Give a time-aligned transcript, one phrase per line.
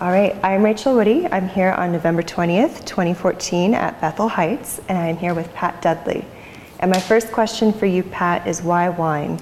[0.00, 1.28] All right, I'm Rachael Woody.
[1.30, 6.24] I'm here on November 20th, 2014 at Bethel Heights, and I'm here with Pat Dudley.
[6.80, 9.38] And my first question for you, Pat, is why wine?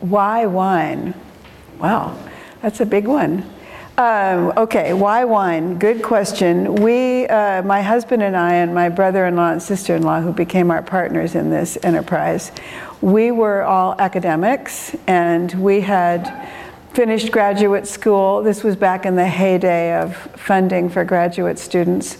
[0.00, 1.14] Why wine?
[1.78, 2.18] Wow,
[2.60, 3.50] that's a big one.
[3.96, 5.78] Um, okay, why wine?
[5.78, 6.74] Good question.
[6.74, 10.20] We, uh, my husband and I, and my brother in law and sister in law,
[10.20, 12.52] who became our partners in this enterprise,
[13.00, 16.46] we were all academics and we had
[16.92, 18.42] finished graduate school.
[18.42, 22.18] This was back in the heyday of funding for graduate students.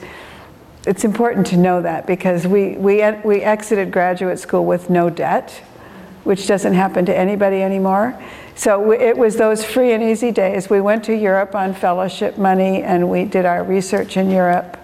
[0.86, 5.50] It's important to know that because we, we, we exited graduate school with no debt,
[6.24, 8.20] which doesn't happen to anybody anymore.
[8.54, 10.68] So it was those free and easy days.
[10.68, 14.76] We went to Europe on fellowship money and we did our research in Europe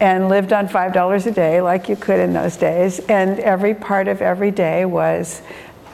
[0.00, 2.98] and lived on $5 a day like you could in those days.
[3.00, 5.42] And every part of every day was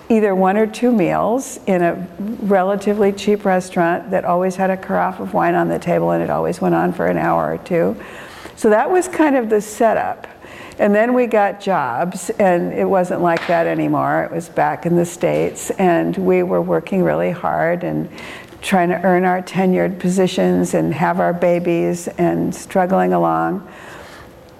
[0.08, 2.06] either one or two meals in a
[2.42, 6.30] relatively cheap restaurant that always had a carafe of wine on the table and it
[6.30, 7.96] always went on for an hour or two.
[8.54, 10.26] So that was kind of the setup.
[10.78, 14.24] And then we got jobs, and it wasn't like that anymore.
[14.24, 18.10] It was back in the States, and we were working really hard and
[18.60, 23.66] trying to earn our tenured positions and have our babies and struggling along.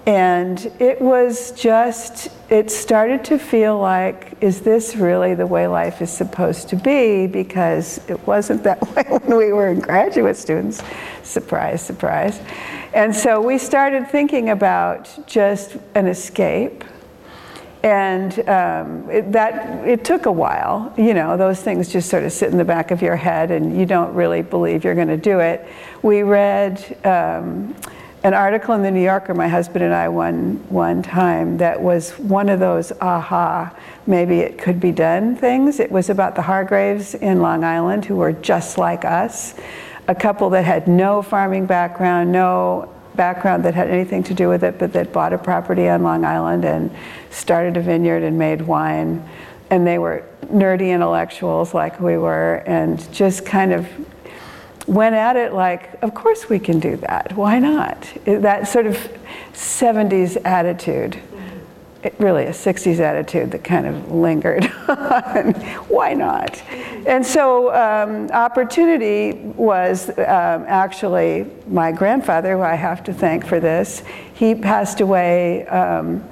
[0.07, 6.01] And it was just, it started to feel like, is this really the way life
[6.01, 7.27] is supposed to be?
[7.27, 10.81] Because it wasn't that way when we were graduate students.
[11.23, 12.39] Surprise, surprise.
[12.93, 16.85] And so we started thinking about just an escape.
[17.83, 20.93] And um, it, that it took a while.
[20.97, 23.77] You know, those things just sort of sit in the back of your head, and
[23.77, 25.67] you don't really believe you're going to do it.
[26.01, 26.97] We read.
[27.05, 27.75] Um,
[28.27, 32.11] an article in the New Yorker, my husband and I, one, one time that was
[32.19, 33.73] one of those aha,
[34.05, 35.79] maybe it could be done things.
[35.79, 39.55] It was about the Hargraves in Long Island who were just like us,
[40.09, 44.61] a couple that had no farming background, no background that had anything to do with
[44.61, 46.93] it, but that bought a property on Long Island and
[47.29, 49.25] started a vineyard and made wine.
[49.69, 53.87] And they were nerdy intellectuals like we were, and just kind of
[54.87, 57.33] went at it like, of course we can do that.
[57.35, 58.11] Why not?
[58.25, 58.95] That sort of
[59.53, 61.17] 70s attitude,
[62.03, 64.65] it really a 60s attitude that kind of lingered.
[65.89, 66.61] Why not?
[67.05, 73.59] And so um, opportunity was um, actually my grandfather, who I have to thank for
[73.59, 74.03] this.
[74.33, 75.67] He passed away.
[75.67, 76.23] Um,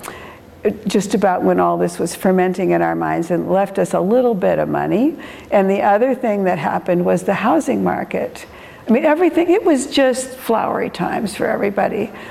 [0.88, 4.34] just about when all this was fermenting in our minds and left us a little
[4.34, 5.18] bit of money.
[5.52, 8.46] And the other thing that happened was the housing market.
[8.88, 12.12] I mean, everything, it was just flowery times for everybody.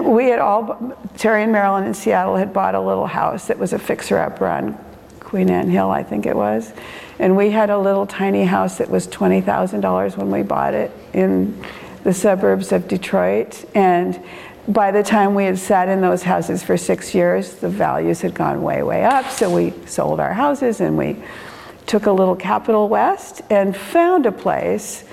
[0.00, 3.74] We had all, Terry and Marilyn in Seattle had bought a little house that was
[3.74, 4.78] a fixer upper on
[5.20, 6.72] Queen Anne Hill, I think it was.
[7.18, 11.62] And we had a little tiny house that was $20,000 when we bought it in
[12.04, 13.64] the suburbs of Detroit.
[13.74, 14.18] And
[14.68, 18.34] by the time we had sat in those houses for six years, the values had
[18.34, 19.28] gone way, way up.
[19.30, 21.16] So we sold our houses and we
[21.86, 25.04] took a little capital west and found a place.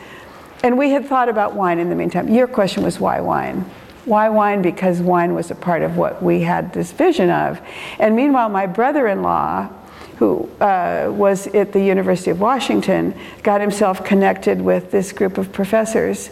[0.63, 2.27] And we had thought about wine in the meantime.
[2.29, 3.65] Your question was why wine?
[4.05, 4.61] Why wine?
[4.61, 7.59] Because wine was a part of what we had this vision of.
[7.97, 9.69] And meanwhile, my brother in law,
[10.17, 15.51] who uh, was at the University of Washington, got himself connected with this group of
[15.51, 16.29] professors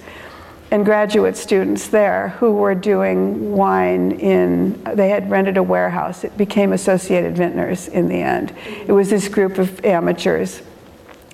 [0.70, 6.24] and graduate students there who were doing wine in, they had rented a warehouse.
[6.24, 8.54] It became Associated Vintners in the end.
[8.86, 10.62] It was this group of amateurs.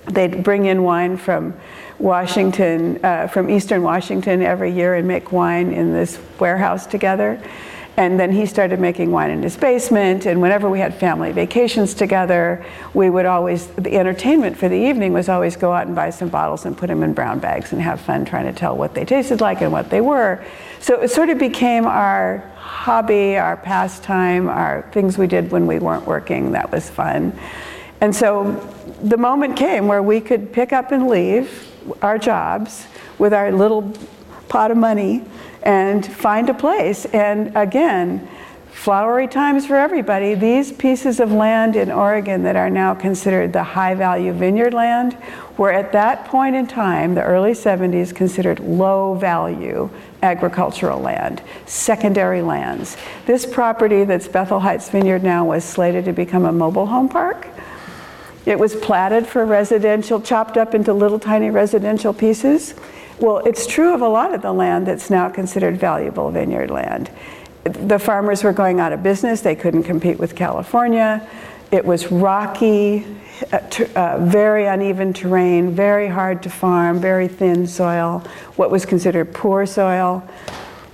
[0.06, 1.54] They'd bring in wine from
[1.98, 7.42] Washington, uh, from Eastern Washington every year and make wine in this warehouse together.
[7.96, 10.26] And then he started making wine in his basement.
[10.26, 15.12] And whenever we had family vacations together, we would always, the entertainment for the evening
[15.12, 17.80] was always go out and buy some bottles and put them in brown bags and
[17.80, 20.44] have fun trying to tell what they tasted like and what they were.
[20.80, 25.78] So it sort of became our hobby, our pastime, our things we did when we
[25.78, 26.52] weren't working.
[26.52, 27.38] That was fun.
[28.00, 28.52] And so
[29.02, 31.70] the moment came where we could pick up and leave
[32.02, 32.86] our jobs
[33.18, 33.92] with our little
[34.54, 35.20] pot of money
[35.64, 37.06] and find a place.
[37.06, 38.28] And again,
[38.70, 40.36] flowery times for everybody.
[40.36, 45.16] These pieces of land in Oregon that are now considered the high value vineyard land
[45.58, 49.90] were at that point in time, the early 70s, considered low value
[50.22, 52.96] agricultural land, secondary lands.
[53.26, 57.48] This property that's Bethel Heights Vineyard now was slated to become a mobile home park.
[58.46, 62.76] It was platted for residential, chopped up into little tiny residential pieces.
[63.20, 67.10] Well, it's true of a lot of the land that's now considered valuable vineyard land.
[67.62, 71.26] The farmers were going out of business, they couldn't compete with California.
[71.70, 73.06] It was rocky,
[73.52, 73.58] uh,
[73.96, 78.22] uh, very uneven terrain, very hard to farm, very thin soil,
[78.56, 80.22] what was considered poor soil.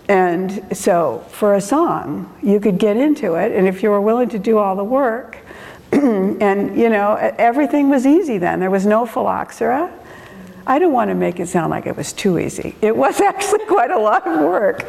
[0.09, 4.29] And so, for a song, you could get into it, and if you were willing
[4.31, 5.39] to do all the work,
[5.93, 8.61] and you know, everything was easy then.
[8.61, 9.93] There was no phylloxera.
[10.71, 12.77] I don't want to make it sound like it was too easy.
[12.81, 14.89] It was actually quite a lot of work.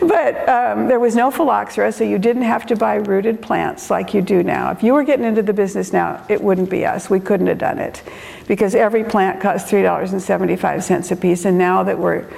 [0.00, 4.12] But um, there was no phylloxera, so you didn't have to buy rooted plants like
[4.12, 4.72] you do now.
[4.72, 7.08] If you were getting into the business now, it wouldn't be us.
[7.08, 8.02] We couldn't have done it
[8.48, 11.44] because every plant costs $3.75 a piece.
[11.44, 12.28] And now that we're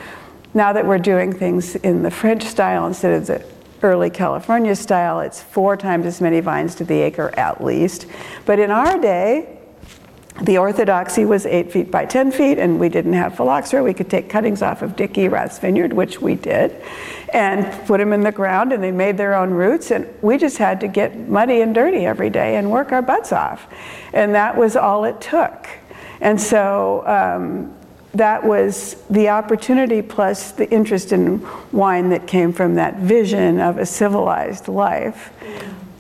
[0.53, 3.43] now that we're doing things in the French style instead of the
[3.83, 8.05] early California style, it's four times as many vines to the acre at least.
[8.45, 9.62] But in our day,
[10.41, 13.85] the orthodoxy was eight feet by 10 feet, and we didn't have phylloxera.
[13.85, 16.75] We could take cuttings off of Dick Erath's vineyard, which we did,
[17.35, 19.91] and put them in the ground, and they made their own roots.
[19.91, 23.31] And we just had to get muddy and dirty every day and work our butts
[23.31, 23.67] off.
[24.15, 25.69] And that was all it took.
[26.23, 27.77] And so um,
[28.15, 33.77] that was the opportunity plus the interest in wine that came from that vision of
[33.77, 35.31] a civilized life.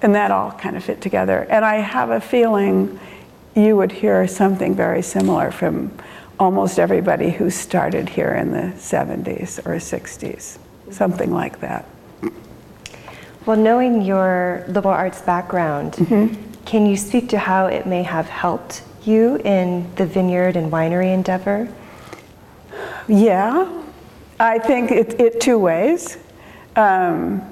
[0.01, 1.47] And that all kind of fit together.
[1.49, 2.99] And I have a feeling
[3.55, 5.93] you would hear something very similar from
[6.39, 10.59] almost everybody who started here in the 70s or 60s,
[10.91, 11.87] something like that.
[13.45, 16.53] Well, knowing your liberal arts background, mm-hmm.
[16.65, 21.13] can you speak to how it may have helped you in the vineyard and winery
[21.13, 21.69] endeavor?
[23.09, 23.83] Yeah,
[24.39, 26.19] I think it, it two ways.
[26.77, 27.43] Um,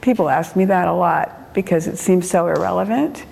[0.00, 3.24] people ask me that a lot because it seems so irrelevant.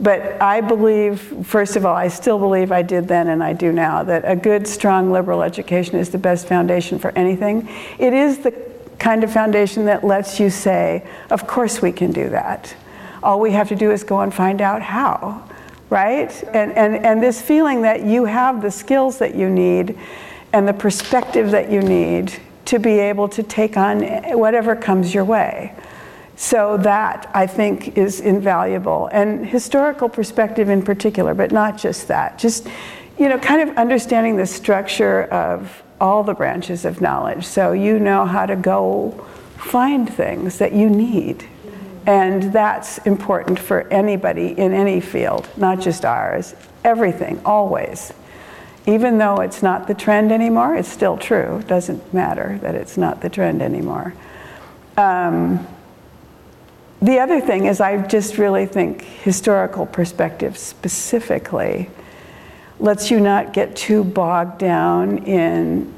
[0.00, 3.72] But I believe, first of all, I still believe I did then and I do
[3.72, 7.68] now, that a good, strong liberal education is the best foundation for anything.
[7.98, 8.52] It is the
[8.98, 12.74] kind of foundation that lets you say, of course we can do that.
[13.22, 15.42] All we have to do is go and find out how,
[15.90, 16.30] right?
[16.54, 19.98] And, and, and this feeling that you have the skills that you need
[20.52, 22.32] and the perspective that you need
[22.66, 24.02] to be able to take on
[24.38, 25.74] whatever comes your way.
[26.40, 32.38] So that I think is invaluable, and historical perspective in particular, but not just that.
[32.38, 32.68] Just
[33.18, 37.98] you know, kind of understanding the structure of all the branches of knowledge, so you
[37.98, 39.10] know how to go
[39.56, 41.44] find things that you need.
[42.06, 46.54] And that's important for anybody in any field, not just ours.
[46.84, 48.12] Everything, always.
[48.86, 51.58] Even though it's not the trend anymore, it's still true.
[51.58, 54.14] It doesn't matter that it's not the trend anymore.
[54.96, 55.66] Um,
[57.00, 61.90] the other thing is, I just really think historical perspective specifically
[62.80, 65.94] lets you not get too bogged down in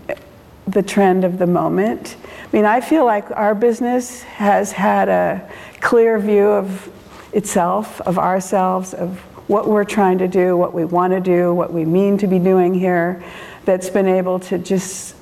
[0.67, 2.17] the trend of the moment.
[2.23, 5.49] I mean, I feel like our business has had a
[5.81, 6.91] clear view of
[7.33, 9.19] itself, of ourselves, of
[9.49, 12.39] what we're trying to do, what we want to do, what we mean to be
[12.39, 13.23] doing here,
[13.65, 15.17] that's been able to just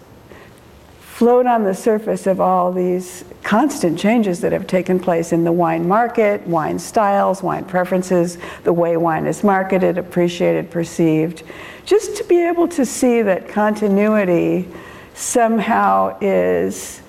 [1.01, 5.53] float on the surface of all these constant changes that have taken place in the
[5.53, 11.43] wine market, wine styles, wine preferences, the way wine is marketed, appreciated, perceived.
[11.85, 14.69] Just to be able to see that continuity
[15.15, 17.01] somehow is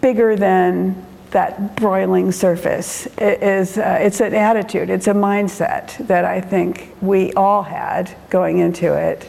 [0.00, 6.26] bigger than that broiling surface it is uh, it's an attitude it's a mindset that
[6.26, 9.26] i think we all had going into it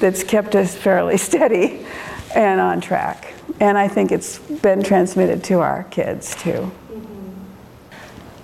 [0.00, 1.86] that's kept us fairly steady
[2.34, 3.32] and on track.
[3.60, 6.70] And I think it's been transmitted to our kids too.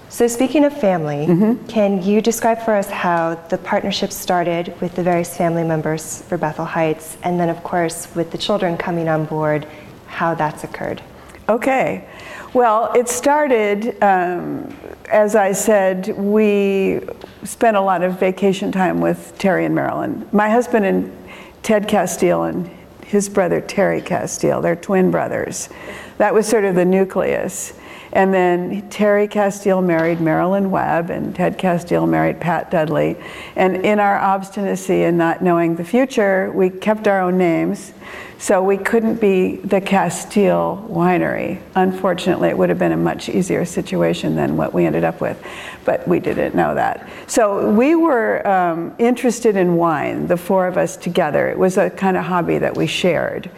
[0.09, 1.67] So, speaking of family, mm-hmm.
[1.69, 6.37] can you describe for us how the partnership started with the various family members for
[6.37, 9.67] Bethel Heights, and then, of course, with the children coming on board,
[10.09, 11.01] how that's occurred?
[11.49, 12.07] Okay.
[12.53, 14.77] Well, it started, um,
[15.11, 17.01] as I said, we
[17.45, 20.29] spent a lot of vacation time with Terry and Marilyn.
[20.31, 21.29] My husband and
[21.63, 22.71] Ted Casteel and
[23.13, 24.63] his brother Terry Casteel.
[24.63, 25.69] They're twin brothers.
[26.17, 27.75] That was sort of the nucleus.
[28.13, 33.17] And then Terry Casteel married Marilyn Webb, and Ted Casteel married Pat Dudley.
[33.57, 37.93] And in our obstinacy and not knowing the future, we kept our own names.
[38.39, 41.63] So we couldn't be the Casteel winery.
[41.77, 45.41] Unfortunately, it would have been a much easier situation than what we ended up with,
[45.85, 47.09] but we didn't know that.
[47.29, 51.49] So we were um, interested in wine, the four of us together.
[51.51, 53.49] It was a kind of hobby that we shared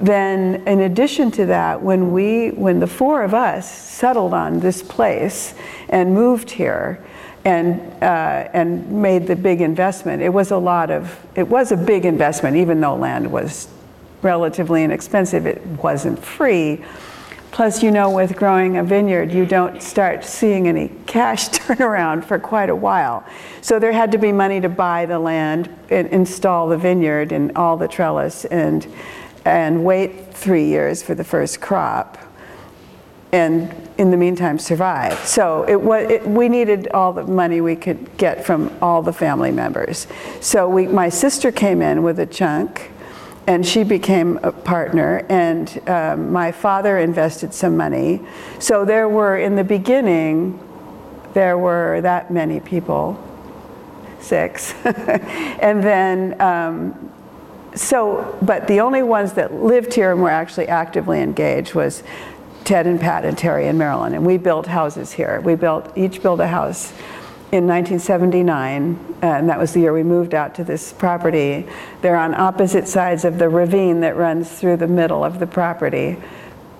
[0.00, 4.82] then in addition to that when we when the four of us settled on this
[4.82, 5.54] place
[5.90, 7.04] and moved here
[7.44, 11.76] and uh, and made the big investment it was a lot of it was a
[11.76, 13.68] big investment even though land was
[14.22, 16.82] relatively inexpensive it wasn't free.
[17.50, 22.38] Plus you know with growing a vineyard you don't start seeing any cash turnaround for
[22.38, 23.24] quite a while.
[23.60, 27.52] So there had to be money to buy the land and install the vineyard and
[27.56, 28.86] all the trellis and
[29.44, 32.18] and wait three years for the first crop
[33.32, 35.18] and in the meantime survive.
[35.26, 39.50] So it it, we needed all the money we could get from all the family
[39.50, 40.06] members.
[40.40, 42.90] So we, my sister came in with a chunk
[43.46, 48.20] and she became a partner and um, my father invested some money.
[48.58, 50.58] So there were, in the beginning,
[51.34, 53.22] there were that many people,
[54.20, 54.74] six.
[54.84, 57.12] and then um,
[57.74, 62.02] so, but the only ones that lived here and were actually actively engaged was
[62.64, 64.14] Ted and Pat and Terry and Marilyn.
[64.14, 65.40] And we built houses here.
[65.40, 66.92] We built, each built a house
[67.52, 71.66] in 1979, and that was the year we moved out to this property.
[72.00, 76.16] They're on opposite sides of the ravine that runs through the middle of the property.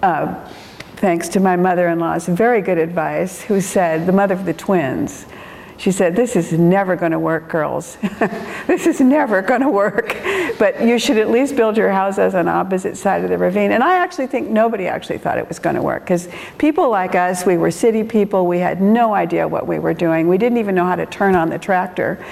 [0.00, 0.48] Uh,
[0.96, 5.26] thanks to my mother-in-law's very good advice, who said, the mother of the twins,
[5.80, 7.96] she said, This is never going to work, girls.
[8.66, 10.14] this is never going to work.
[10.58, 13.72] But you should at least build your houses on the opposite side of the ravine.
[13.72, 17.14] And I actually think nobody actually thought it was going to work because people like
[17.14, 20.28] us, we were city people, we had no idea what we were doing.
[20.28, 22.22] We didn't even know how to turn on the tractor.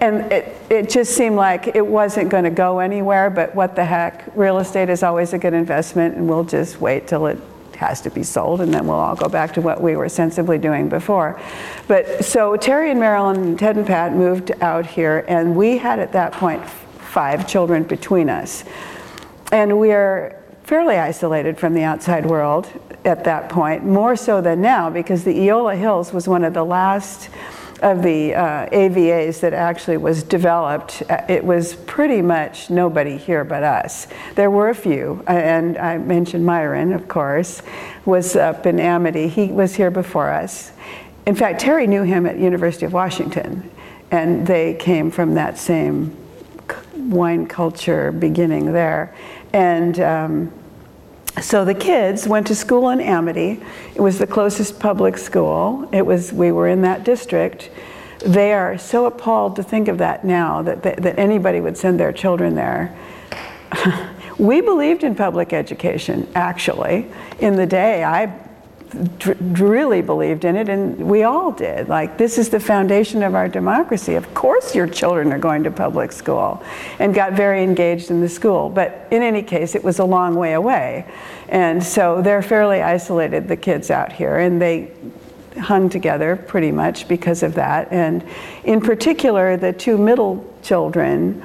[0.00, 3.84] And it, it just seemed like it wasn't going to go anywhere, but what the
[3.84, 4.24] heck?
[4.34, 7.38] Real estate is always a good investment, and we'll just wait till it
[7.80, 10.58] has to be sold, and then we'll all go back to what we were sensibly
[10.58, 11.40] doing before.
[11.88, 16.12] But so Terry and Marilyn Ted and Pat moved out here, and we had at
[16.12, 18.64] that point five children between us.
[19.50, 22.68] And we are fairly isolated from the outside world
[23.06, 26.64] at that point, more so than now, because the Eola Hills was one of the
[26.64, 27.30] last
[27.82, 33.44] of the uh, AVAs that actually was developed, uh, it was pretty much nobody here
[33.44, 34.06] but us.
[34.34, 37.62] There were a few, and I mentioned Myron, of course,
[38.04, 39.28] was up in Amity.
[39.28, 40.72] He was here before us.
[41.26, 43.70] In fact, Terry knew him at University of Washington,
[44.10, 46.16] and they came from that same
[46.94, 49.14] wine culture beginning there.
[49.52, 50.52] And um,
[51.40, 53.62] so the kids went to school in Amity.
[53.94, 55.88] It was the closest public school.
[55.92, 57.70] It was we were in that district.
[58.18, 61.98] They are so appalled to think of that now that that, that anybody would send
[62.00, 62.96] their children there.
[64.38, 67.06] we believed in public education actually
[67.38, 68.04] in the day.
[68.04, 68.26] I
[69.58, 71.88] really believed in it, and we all did.
[71.88, 74.14] Like, this is the foundation of our democracy.
[74.14, 76.62] Of course, your children are going to public school,
[76.98, 78.68] and got very engaged in the school.
[78.68, 81.06] But in any case, it was a long way away.
[81.48, 84.92] And so they're fairly isolated, the kids out here, and they
[85.58, 87.92] hung together pretty much because of that.
[87.92, 88.24] And
[88.64, 91.44] in particular, the two middle children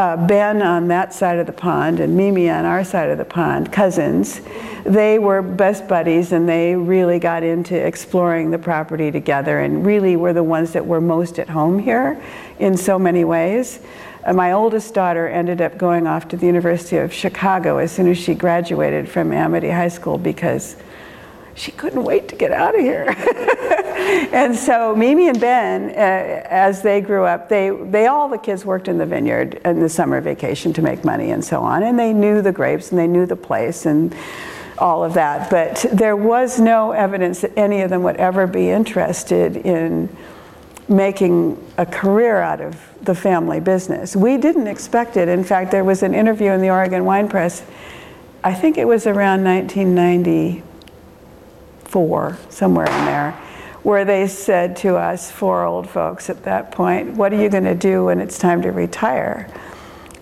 [0.00, 3.24] uh, Ben on that side of the pond and Mimi on our side of the
[3.26, 4.40] pond, cousins,
[4.84, 10.16] they were best buddies and they really got into exploring the property together and really
[10.16, 12.18] were the ones that were most at home here
[12.58, 13.80] in so many ways.
[14.24, 18.08] Uh, my oldest daughter ended up going off to the University of Chicago as soon
[18.08, 20.76] as she graduated from Amity High School because
[21.54, 23.04] she couldn't wait to get out of here.
[24.32, 28.64] and so Mimi and Ben, uh, as they grew up, they, they all the kids
[28.64, 31.82] worked in the vineyard in the summer vacation to make money and so on.
[31.82, 34.14] And they knew the grapes and they knew the place and
[34.78, 35.50] all of that.
[35.50, 40.08] But there was no evidence that any of them would ever be interested in
[40.88, 44.16] making a career out of the family business.
[44.16, 45.28] We didn't expect it.
[45.28, 47.62] In fact, there was an interview in the Oregon Wine Press,
[48.42, 50.62] I think it was around 1990
[51.90, 53.38] four, somewhere in there,
[53.82, 57.64] where they said to us, four old folks at that point, What are you going
[57.64, 59.48] to do when it's time to retire?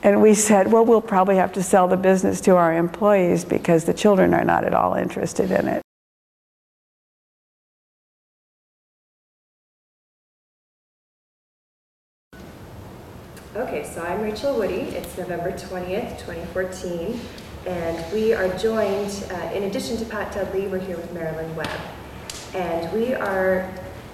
[0.02, 3.84] And we said, Well, we'll probably have to sell the business to our employees because
[3.84, 5.82] the children are not at all interested in it.
[13.56, 14.82] Okay, so I'm Rachael Woody.
[14.94, 17.20] It's November 20th, 2014,
[17.66, 21.68] and we are joined, uh, in addition to Pat Dudley, we're here with Marilyn Webb.
[22.54, 23.70] And we are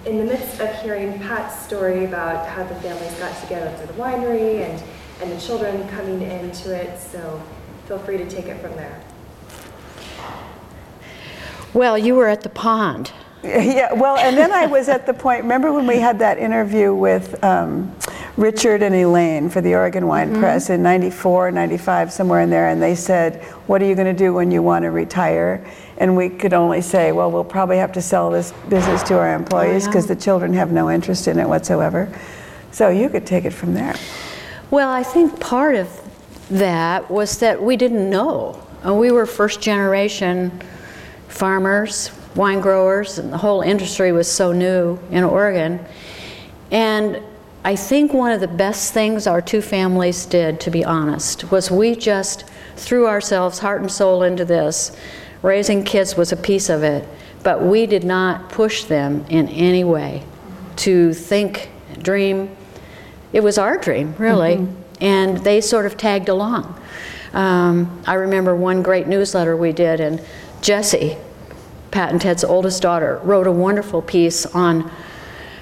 [0.07, 3.95] in the midst of hearing Pat's story about how the families got together to the
[3.95, 4.83] winery and,
[5.23, 7.43] and the children coming into it, so
[7.87, 9.01] feel free to take it from there.
[11.73, 13.13] Well, you were at the pond.
[13.45, 16.95] Yeah, well, and then I was at the point, remember when we had that interview
[16.95, 17.95] with um,
[18.39, 20.41] Richard and Elaine for the Oregon Wine Mm-hmm.
[20.41, 24.19] Press in 94, 95, somewhere in there, and they said, What are you going to
[24.19, 25.63] do when you want to retire?
[25.99, 29.35] And we could only say, Well, we'll probably have to sell this business to our
[29.35, 32.13] employees oh, because the children have no interest in it whatsoever.
[32.73, 33.95] So you could take it from there.
[34.71, 35.89] Well, I think part of
[36.51, 38.61] that was that we didn't know.
[38.85, 40.61] We were first generation
[41.29, 45.85] farmers, wine growers, and the whole industry was so new in Oregon.
[46.71, 47.21] And
[47.65, 51.71] I think one of the best things our two families did, to be honest, was
[51.71, 52.45] we just
[52.77, 54.97] threw ourselves heart and soul into this.
[55.45, 57.07] Raising kids was a piece of it,
[57.43, 60.23] but we did not push them in any way
[60.77, 61.69] to think,
[62.01, 62.57] dream.
[63.35, 64.67] It was our dream, really,
[65.03, 66.81] and they sort of tagged along.
[67.35, 70.23] Um, I remember one great newsletter we did, and
[70.63, 71.19] Jessie,
[71.91, 74.91] Pat and Ted's oldest daughter, wrote a wonderful piece on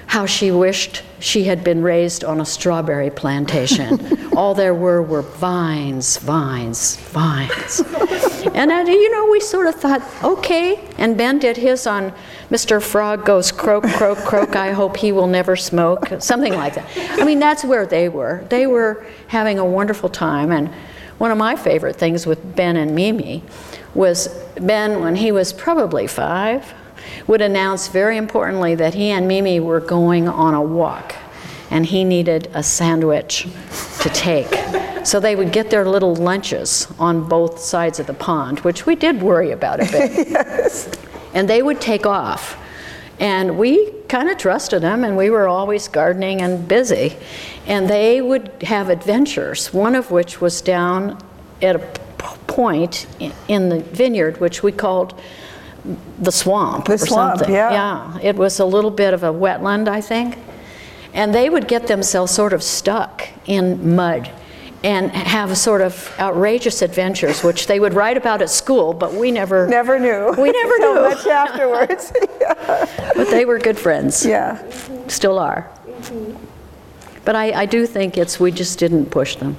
[0.07, 4.31] how she wished she had been raised on a strawberry plantation.
[4.37, 7.81] All there were were vines, vines, vines.
[8.53, 10.79] and uh, you know, we sort of thought, okay.
[10.97, 12.13] And Ben did his on
[12.49, 12.81] Mr.
[12.81, 14.55] Frog goes croak, croak, croak.
[14.55, 16.87] I hope he will never smoke, something like that.
[17.19, 18.45] I mean, that's where they were.
[18.49, 20.51] They were having a wonderful time.
[20.51, 20.69] And
[21.17, 23.43] one of my favorite things with Ben and Mimi
[23.95, 24.27] was
[24.59, 26.73] Ben, when he was probably five,
[27.27, 31.15] would announce very importantly that he and Mimi were going on a walk
[31.69, 33.47] and he needed a sandwich
[33.99, 34.51] to take.
[35.03, 38.95] So they would get their little lunches on both sides of the pond, which we
[38.95, 40.27] did worry about a bit.
[40.29, 40.89] yes.
[41.33, 42.57] And they would take off.
[43.19, 47.15] And we kind of trusted them, and we were always gardening and busy.
[47.67, 51.17] And they would have adventures, one of which was down
[51.61, 53.05] at a p- point
[53.47, 55.19] in the vineyard, which we called
[56.19, 57.53] the swamp The or swamp, something.
[57.53, 57.71] yeah.
[57.71, 60.37] Yeah, it was a little bit of a wetland, I think.
[61.13, 64.31] And they would get themselves sort of stuck in mud
[64.83, 69.31] and have sort of outrageous adventures, which they would write about at school, but we
[69.31, 70.33] never, Never knew.
[70.37, 70.95] We never knew.
[70.95, 72.11] much afterwards.
[73.15, 74.25] but they were good friends.
[74.25, 74.61] yeah.
[75.07, 75.69] Still are.
[77.25, 79.55] But I, I do think it's, we just didn't push them.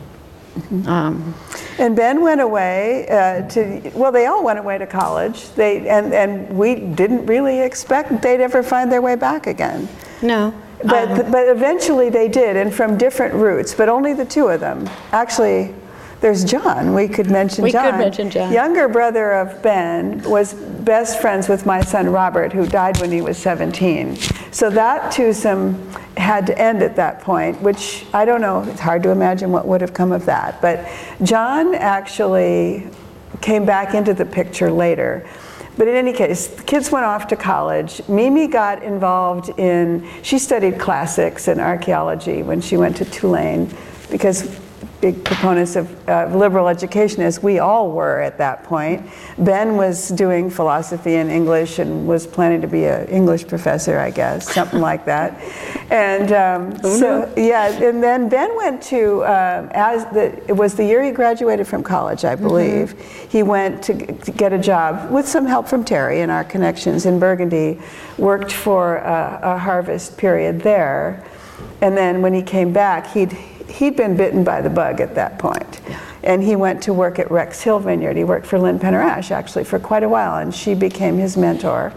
[0.87, 1.35] Um,
[1.79, 5.49] And Ben went away uh, to, well, they all went away to college.
[5.55, 9.89] They, and, and we didn't really expect they'd ever find their way back again.
[10.23, 10.53] no.
[10.85, 14.61] But, um, but eventually they did, and from different routes, but only the two of
[14.61, 14.89] them.
[15.13, 15.75] Actually,
[16.21, 16.95] there's John.
[16.95, 17.99] We could mention We could John.
[17.99, 18.53] mention John.
[18.53, 23.21] Younger brother of Ben was best friends with my son Robert, who died when he
[23.21, 24.17] was 17.
[24.51, 28.63] So that twosome had to end at that point, which I don't know.
[28.63, 30.63] It's hard to imagine what would have come of that.
[30.63, 30.89] But
[31.23, 32.89] John actually
[33.41, 35.27] came back into the picture later.
[35.77, 38.01] But in any case, the kids went off to college.
[38.09, 43.75] Mimi got involved in, she studied classics and archaeology when she went to Tulane
[44.11, 44.61] because
[45.05, 49.05] big proponents of uh, liberal education, as we all were at that point.
[49.37, 54.11] Ben was doing philosophy and English and was planning to be an English professor, I
[54.11, 55.39] guess, something like that.
[55.91, 60.87] And um, so, yeah, and then Ben went to, um, as the, it was the
[60.87, 62.99] year he graduated from college, I believe.
[63.29, 66.45] He went to, g- to get a job with some help from Terry and our
[66.45, 67.79] connections in Burgundy,
[68.17, 71.23] worked for a, a harvest period there.
[71.83, 73.37] And then when he came back, he'd,
[73.69, 75.81] he'd been bitten by the bug at that point.
[76.23, 78.17] And he went to work at Rex Hill Vineyard.
[78.17, 81.93] He worked for Lynn Penner-Ash actually for quite a while, and she became his mentor.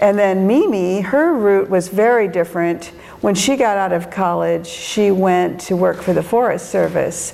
[0.00, 2.86] And then Mimi, her route was very different.
[3.20, 7.32] When she got out of college, she went to work for the Forest Service.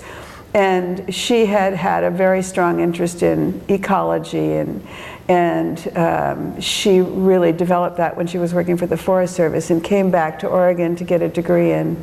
[0.54, 4.87] And she had had a very strong interest in ecology, and,
[5.28, 9.83] and um, she really developed that when she was working for the Forest Service and
[9.83, 12.02] came back to Oregon to get a degree in,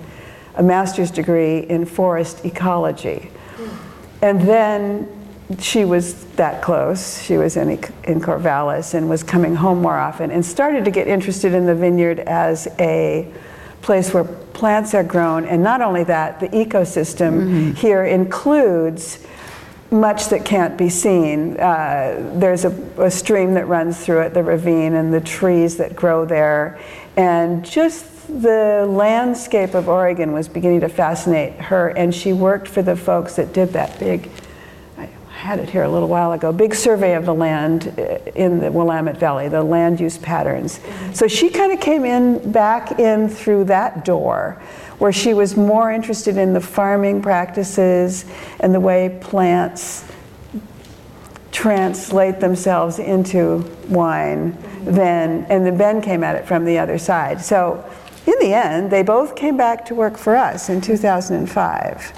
[0.57, 3.31] a master's degree in forest ecology.
[4.21, 5.07] And then
[5.59, 7.21] she was that close.
[7.23, 11.07] She was in, in Corvallis and was coming home more often and started to get
[11.07, 13.31] interested in the vineyard as a
[13.81, 15.45] place where plants are grown.
[15.45, 19.25] And not only that, the ecosystem here includes
[19.89, 21.57] much that can't be seen.
[21.57, 25.95] Uh, there's a, a stream that runs through it, the ravine, and the trees that
[25.95, 26.77] grow there.
[27.15, 32.81] And just the landscape of Oregon was beginning to fascinate her, and she worked for
[32.81, 34.29] the folks that did that big,
[34.97, 38.59] I had it here a little while ago, big survey of the land uh, in
[38.59, 40.79] the Willamette Valley, the land use patterns.
[41.13, 44.61] So she kind of came in back in through that door
[44.97, 48.25] where she was more interested in the farming practices
[48.59, 50.03] and the way plants
[51.51, 57.41] translate themselves into wine than, and then Ben came at it from the other side.
[57.41, 57.83] So
[58.27, 62.13] in the end, they both came back to work for us in 2005.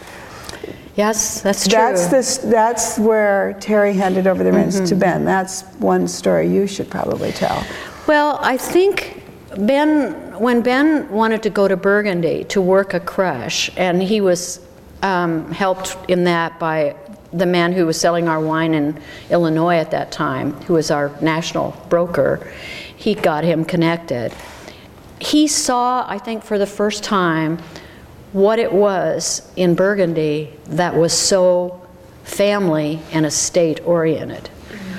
[0.95, 1.78] Yes, that's true.
[1.78, 2.38] That's this.
[2.39, 5.24] That's where Terry handed over the reins to Ben.
[5.24, 7.65] That's one story you should probably tell.
[8.06, 9.24] Well, I think
[9.56, 14.60] Ben, when Ben wanted to go to Burgundy to work a crush, and he was
[15.02, 16.95] um, helped in that by
[17.32, 21.12] the man who was selling our wine in Illinois at that time, who was our
[21.22, 22.52] national broker,
[22.98, 24.34] he got him connected.
[25.19, 27.60] He saw, I think, for the first time,
[28.32, 31.82] what it was in Burgundy that was so
[32.23, 34.49] family and estate oriented.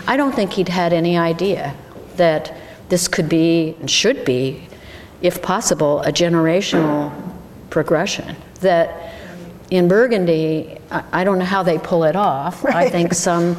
[0.06, 1.74] I don't think he'd had any idea
[2.16, 2.52] that
[2.88, 4.66] this could be and should be,
[5.22, 7.12] if possible, a generational
[7.70, 8.34] progression.
[8.60, 9.14] That
[9.70, 12.64] in Burgundy, I I don't know how they pull it off.
[12.64, 13.56] I think some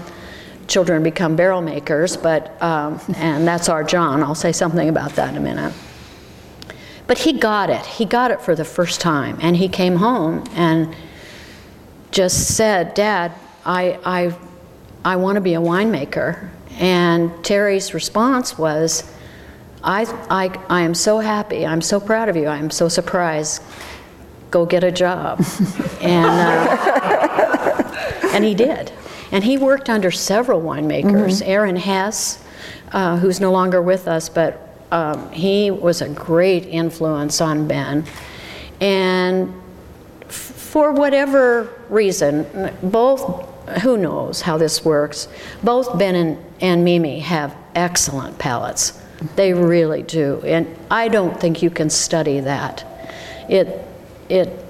[0.67, 4.21] children become barrel makers, but, um, and that's our John.
[4.23, 5.73] I'll say something about that in a minute.
[7.11, 7.85] But he got it.
[7.85, 9.37] He got it for the first time.
[9.41, 10.95] And he came home and
[12.11, 13.33] just said, Dad,
[13.65, 14.37] I, I,
[15.03, 16.49] I want to be a winemaker.
[16.79, 19.13] And Terry's response was,
[19.83, 21.67] I, I, I am so happy.
[21.67, 22.47] I'm so proud of you.
[22.47, 23.61] I'm so surprised.
[24.49, 25.45] Go get a job.
[25.99, 28.89] and, uh, and he did.
[29.33, 31.45] And he worked under several winemakers.
[31.45, 32.41] Aaron Hess,
[32.93, 38.05] uh, who's no longer with us, but um, he was a great influence on Ben.
[38.79, 39.53] And
[40.23, 43.47] f- for whatever reason, both,
[43.81, 45.27] who knows how this works,
[45.63, 49.01] both Ben and, and Mimi have excellent palates.
[49.35, 50.41] They really do.
[50.45, 52.85] And I don't think you can study that.
[53.47, 53.85] It,
[54.29, 54.65] it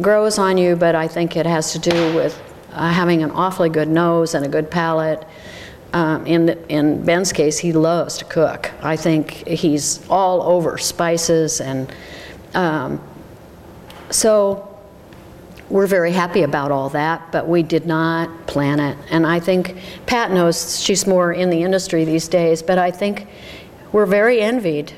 [0.00, 2.40] grows on you, but I think it has to do with
[2.72, 5.24] uh, having an awfully good nose and a good palate.
[5.92, 8.70] Um, in, in Ben's case, he loves to cook.
[8.82, 11.92] I think he's all over spices, and
[12.54, 13.00] um,
[14.10, 14.68] so
[15.68, 18.96] we're very happy about all that, but we did not plan it.
[19.10, 19.76] And I think
[20.06, 23.26] Pat knows she's more in the industry these days, but I think
[23.90, 24.92] we're very envied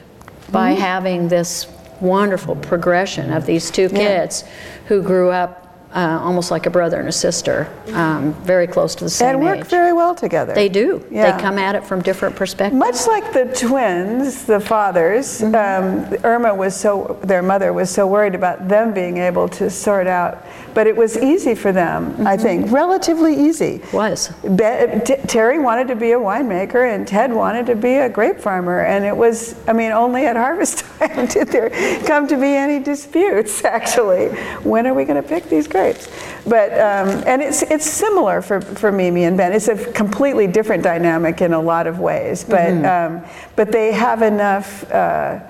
[0.50, 1.68] by having this
[2.00, 4.44] wonderful progression of these two kids
[4.86, 5.63] who grew up
[5.94, 9.40] uh, almost like a brother and a sister, um, very close to the same and
[9.44, 9.64] work age.
[9.66, 10.52] very well together.
[10.52, 11.04] They do.
[11.10, 11.36] Yeah.
[11.36, 12.78] They come at it from different perspectives.
[12.78, 16.14] Much like the twins, the fathers, Mm-hmm.
[16.14, 20.06] um, Irma was so, their mother was so worried about them being able to sort
[20.06, 20.44] out.
[20.74, 23.80] But it was easy for them, I think, relatively easy.
[23.92, 24.28] Was.
[24.42, 28.40] Be- T- Terry wanted to be a winemaker and Ted wanted to be a grape
[28.40, 28.80] farmer.
[28.80, 31.70] And it was, I mean, only at harvest time did there
[32.06, 34.28] come to be any disputes, actually.
[34.64, 36.08] When are we going to pick these grapes?
[36.46, 39.52] But, um, and it's, it's similar for, for Mimi and Ben.
[39.52, 42.44] It's a completely different dynamic in a lot of ways.
[42.44, 43.24] But, um,
[43.56, 44.90] but they have enough.
[44.90, 45.40] Uh,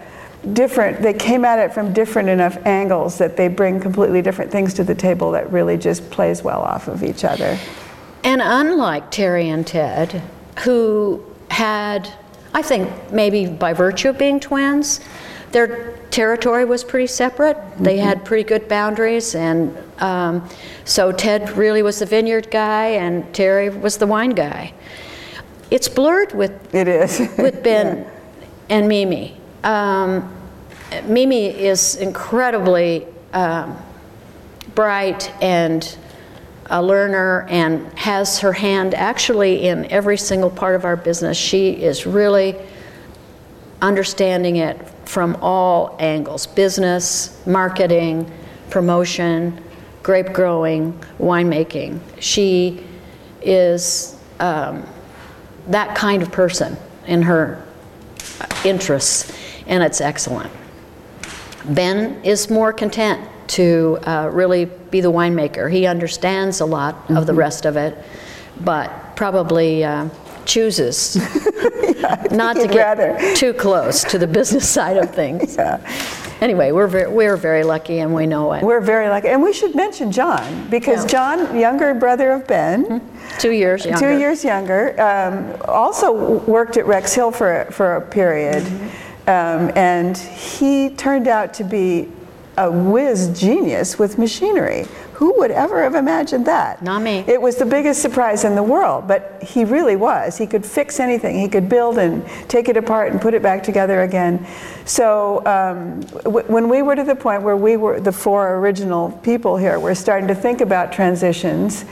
[0.52, 4.74] different they came at it from different enough angles that they bring completely different things
[4.74, 7.58] to the table that really just plays well off of each other
[8.24, 10.22] And unlike Terry and Ted,
[10.60, 12.10] who had,
[12.54, 15.00] I think maybe by virtue of being twins,
[15.52, 17.58] their territory was pretty separate.
[17.78, 20.48] They had pretty good boundaries, and um,
[20.84, 24.72] so Ted really was the vineyard guy, and Terry was the wine guy.
[25.70, 28.06] It's blurred with it is with Ben
[28.70, 29.36] and Mimi.
[29.64, 30.33] Um,
[31.02, 33.76] Mimi is incredibly um,
[34.74, 35.96] bright and
[36.66, 41.36] a learner and has her hand actually in every single part of our business.
[41.36, 42.56] She is really
[43.82, 48.30] understanding it from all angles business, marketing,
[48.70, 49.62] promotion,
[50.02, 52.00] grape growing, winemaking.
[52.20, 52.84] She
[53.42, 54.86] is um,
[55.68, 56.76] that kind of person
[57.06, 57.66] in her
[58.64, 60.50] interests, and it's excellent.
[61.66, 65.70] Ben is more content to uh, really be the winemaker.
[65.70, 67.96] He understands a lot of the rest of it,
[68.60, 70.08] but probably uh,
[70.44, 71.16] chooses
[72.30, 73.34] not to get rather.
[73.34, 75.56] too close to the business side of things.
[75.56, 75.80] Yeah.
[76.40, 78.62] Anyway, we're very, we're very lucky and we know it.
[78.62, 81.36] we're very lucky and we should mention john because Yeah.
[81.36, 83.00] john younger brother of ben
[83.38, 84.00] Two years younger.
[84.12, 88.62] two years younger um, also worked at rex hill for, for a period
[89.26, 92.08] Um, and he turned out to be
[92.56, 94.86] a whiz genius with machinery.
[95.14, 96.82] Who would ever have imagined that?
[96.82, 97.24] Not me.
[97.26, 100.36] It was the biggest surprise in the world, but he really was.
[100.36, 101.38] He could fix anything.
[101.38, 104.44] He could build and take it apart and put it back together again.
[104.84, 109.12] So um, w- when we were to the point where we were the four original
[109.22, 111.84] people here, we're starting to think about transitions.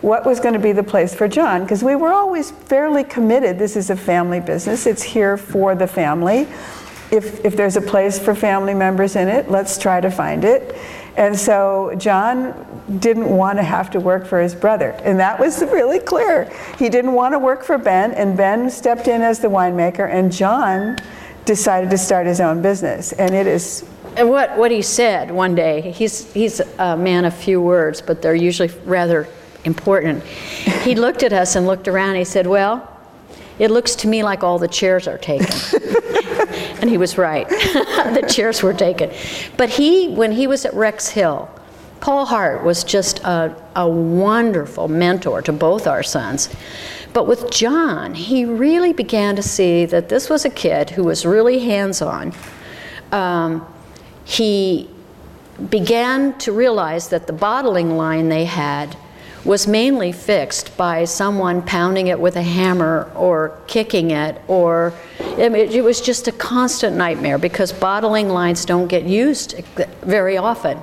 [0.00, 1.62] What was going to be the place for John?
[1.62, 3.58] Because we were always fairly committed.
[3.58, 4.86] This is a family business.
[4.86, 6.46] It's here for the family.
[7.10, 10.76] If, if there's a place for family members in it, let's try to find it.
[11.16, 12.54] And so John
[13.00, 14.90] didn't want to have to work for his brother.
[15.02, 16.48] And that was really clear.
[16.78, 20.30] He didn't want to work for Ben, and Ben stepped in as the winemaker, and
[20.30, 20.96] John
[21.44, 23.12] decided to start his own business.
[23.12, 23.84] And it is
[24.16, 28.22] And what, what he said one day, he's, he's a man of few words, but
[28.22, 29.26] they're usually rather
[29.64, 30.22] important.
[30.24, 32.10] He looked at us and looked around.
[32.10, 32.88] And he said, Well,
[33.58, 35.46] it looks to me like all the chairs are taken.
[36.80, 37.48] and he was right.
[37.48, 39.10] the chairs were taken.
[39.56, 41.50] But he, when he was at Rex Hill,
[42.00, 46.48] Paul Hart was just a, a wonderful mentor to both our sons.
[47.12, 51.26] But with John, he really began to see that this was a kid who was
[51.26, 52.32] really hands on.
[53.10, 53.66] Um,
[54.24, 54.88] he
[55.70, 58.96] began to realize that the bottling line they had
[59.44, 65.48] was mainly fixed by someone pounding it with a hammer or kicking it or I
[65.48, 69.54] mean, it was just a constant nightmare because bottling lines don't get used
[70.02, 70.80] very often.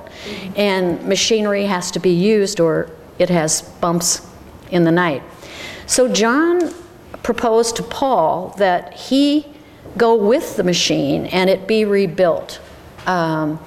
[0.56, 4.26] And machinery has to be used or it has bumps
[4.70, 5.22] in the night.
[5.86, 6.72] So john
[7.22, 9.46] proposed to paul that he
[9.96, 12.60] go with the machine and it be rebuilt.
[13.06, 13.60] Um,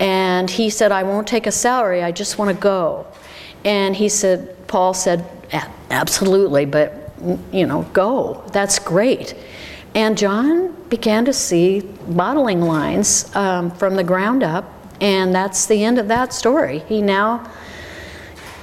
[0.00, 3.06] and he said, I won't take a salary, I just want to go.
[3.64, 5.24] And he said, Paul said,
[5.90, 7.12] absolutely, but
[7.52, 8.44] you know, go.
[8.52, 9.34] That's great.
[9.94, 15.82] And John began to see bottling lines um, from the ground up, and that's the
[15.84, 16.80] end of that story.
[16.80, 17.50] He now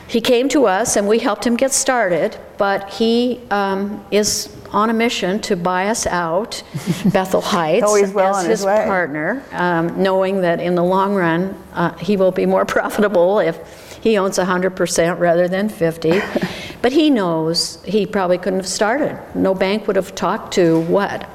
[0.07, 4.89] he came to us and we helped him get started, but he um, is on
[4.89, 6.61] a mission to buy us out,
[7.11, 7.81] Bethel Heights,
[8.13, 12.31] well as his his partner, um, knowing that in the long run uh, he will
[12.31, 16.21] be more profitable if he owns 100% rather than 50.
[16.83, 19.19] but he knows he probably couldn't have started.
[19.33, 21.27] No bank would have talked to what?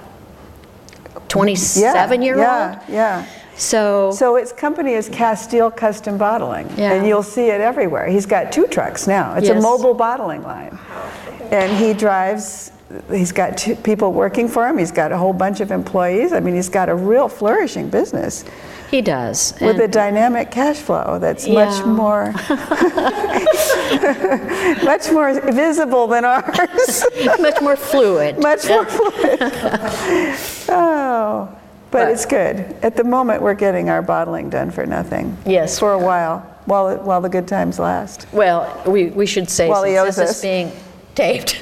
[1.28, 2.42] 27 year old?
[2.42, 3.26] Yeah, yeah.
[3.56, 6.92] So, So its company is Casteel Custom Bottling, Yeah.
[6.92, 8.06] and you'll see it everywhere.
[8.06, 9.34] He's got two trucks now.
[9.34, 10.78] It's a mobile bottling line,
[11.50, 12.70] and he drives.
[13.10, 14.78] He's got two people working for him.
[14.78, 16.32] He's got a whole bunch of employees.
[16.32, 18.44] I mean, he's got a real flourishing business
[18.90, 19.52] he does.
[19.60, 22.32] with And- a dynamic cash flow that's much more,
[24.84, 27.04] much more visible than ours.
[27.40, 28.38] much more fluid.
[28.40, 29.38] much more fluid.
[30.68, 31.48] oh,
[31.90, 32.56] but, But- it's good.
[32.82, 35.36] At the moment, we're getting our bottling done for nothing.
[35.46, 35.78] Yes.
[35.78, 38.26] For a while, while it, while the good times last.
[38.32, 40.72] Well, we, we should say Well, he since this is being
[41.14, 41.60] taped,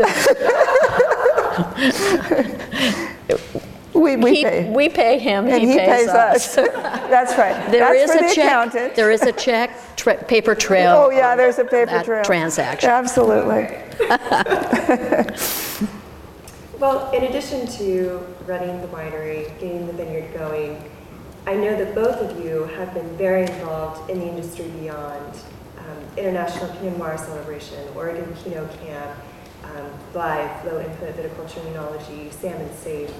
[3.99, 4.71] We, we he- pay.
[4.71, 6.55] we pay him, and he pays us.
[6.57, 7.57] That's right.
[7.71, 8.95] There That's is for a the check, accountant.
[8.95, 10.95] there is a check, tra- paper trail.
[10.97, 12.25] Oh yeah, there's a paper that trail.
[12.25, 12.89] transaction.
[12.91, 13.69] Absolutely.
[16.79, 20.81] Well, in addition to running the winery, getting the vineyard going,
[21.45, 25.41] I know that both of you have been very involved in the industry beyond
[25.79, 29.11] um, International Pinot Noir Celebration, Oregon Pinot Camp,
[29.65, 33.13] um, Live, Low Input Viticulture Enology, Salmon Safe.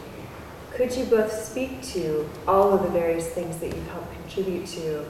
[0.75, 5.05] Could you both speak to all of the various things that you've helped contribute to,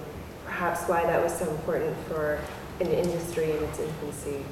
[0.46, 2.40] perhaps why that was so important for
[2.80, 4.44] an industry in its infancy?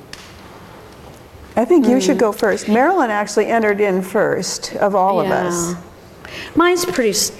[1.57, 2.69] I think you should go first.
[2.69, 5.75] Marilyn actually entered in first of all of us.
[6.55, 7.33] Mine's pretty s-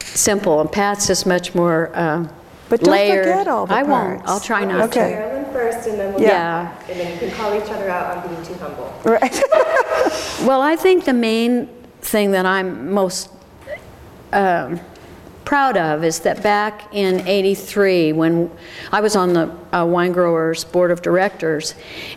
[0.00, 2.26] simple, and Pat's is much more uh,
[2.70, 3.26] But don't layered.
[3.26, 4.22] forget all the I won't.
[4.24, 5.10] I'll try not Okay.
[5.10, 6.74] Marilyn first, and then we'll Yeah.
[6.88, 8.90] and then you can call each other out on being too humble.
[9.04, 9.42] Right.
[10.46, 11.68] Well, I think the main
[12.02, 13.30] thing that I'm most
[14.32, 14.80] um,
[15.44, 18.50] proud of is that back in 83, when
[18.90, 21.74] I was on the uh, Wine Growers Board of Directors,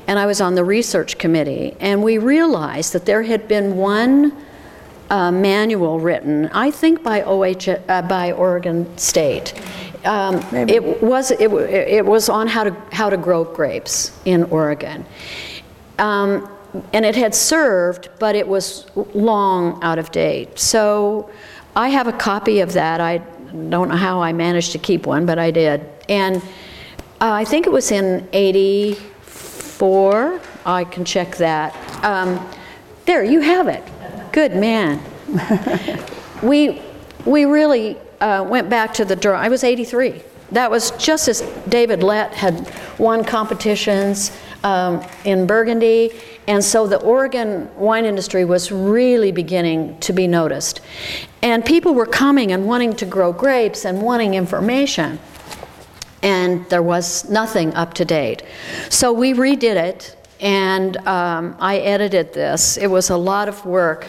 [0.07, 4.35] and I was on the research committee, and we realized that there had been one
[5.09, 9.53] uh, manual written, I think by OH, uh, by Oregon State.
[10.03, 15.05] Um, It was, it, it was on how to, how to grow grapes in Oregon.
[15.99, 16.49] Um,
[16.93, 20.57] and it had served, but it was long out of date.
[20.59, 21.29] So
[21.75, 23.01] I have a copy of that.
[23.01, 23.21] I
[23.69, 25.85] don't know how I managed to keep one, but I did.
[26.09, 30.41] And uh, I think it was in 84.
[30.65, 31.73] I can check that.
[32.03, 32.45] Um,
[33.05, 33.83] there, you have it.
[34.31, 34.99] Good man.
[36.43, 36.81] we,
[37.25, 39.39] we really uh, went back to the draw.
[39.39, 40.21] I was 83.
[40.51, 44.31] That was just as David Lett had won competitions
[44.63, 46.11] um, in Burgundy,
[46.47, 50.81] and so the Oregon wine industry was really beginning to be noticed.
[51.41, 55.19] And people were coming and wanting to grow grapes and wanting information.
[56.21, 58.43] And there was nothing up to date.
[58.89, 62.77] So we redid it, and um, I edited this.
[62.77, 64.07] It was a lot of work.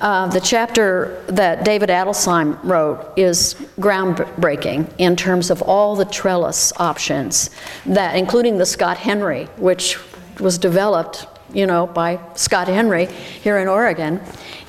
[0.00, 6.72] Uh, the chapter that David Adelsheim wrote is groundbreaking in terms of all the trellis
[6.78, 7.50] options,
[7.86, 9.96] that including the Scott Henry, which
[10.40, 14.20] was developed, you know, by Scott Henry here in Oregon,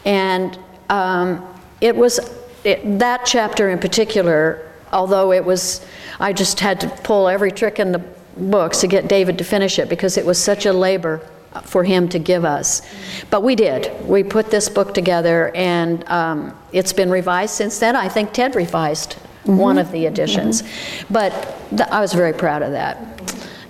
[0.06, 0.58] and
[0.90, 1.46] um,
[1.82, 2.20] it was
[2.64, 4.62] it, that chapter in particular.
[4.94, 5.86] Although it was,
[6.20, 8.04] I just had to pull every trick in the
[8.38, 11.22] books to get David to finish it because it was such a labor
[11.64, 12.82] for him to give us.
[13.30, 13.92] But we did.
[14.06, 17.96] We put this book together, and um, it's been revised since then.
[17.96, 19.58] I think Ted revised mm-hmm.
[19.58, 20.62] one of the editions.
[20.62, 21.14] Mm-hmm.
[21.14, 21.32] But
[21.70, 22.98] th- I was very proud of that.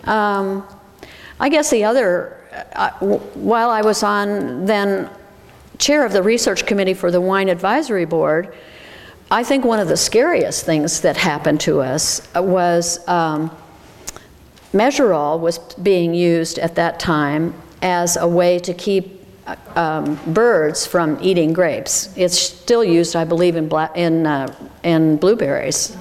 [0.07, 0.65] Um,
[1.39, 2.34] I guess the other,
[2.73, 2.91] uh,
[3.35, 5.09] while I was on then
[5.77, 8.55] chair of the research committee for the Wine Advisory Board,
[9.29, 13.05] I think one of the scariest things that happened to us was.
[13.07, 13.51] Um,
[15.39, 19.21] was being used at that time as a way to keep
[19.77, 22.09] um, birds from eating grapes.
[22.17, 25.95] It's still used, I believe, in, bla- in, uh, in blueberries,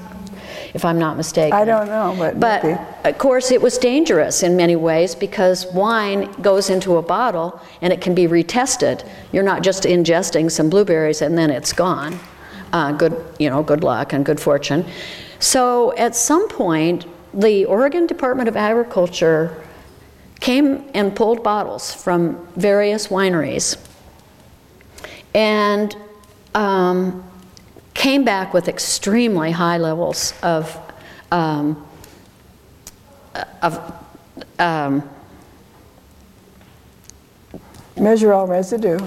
[0.75, 1.57] if I'm not mistaken.
[1.57, 2.79] I don't know, but But maybe.
[3.05, 7.93] of course, it was dangerous in many ways because wine goes into a bottle and
[7.93, 9.09] it can be retested.
[9.33, 12.19] You're not just ingesting some blueberries and then it's gone.
[12.73, 14.85] Uh, good, you know, good luck and good fortune.
[15.39, 19.63] So at some point, the Oregon Department of Agriculture
[20.41, 23.79] came and pulled bottles from various wineries
[25.35, 25.97] and
[26.55, 27.25] um,
[27.95, 30.77] came back with extremely high levels of,
[31.31, 31.87] um,
[33.63, 33.95] of
[34.59, 35.09] um,
[37.97, 38.99] Mesurol residue.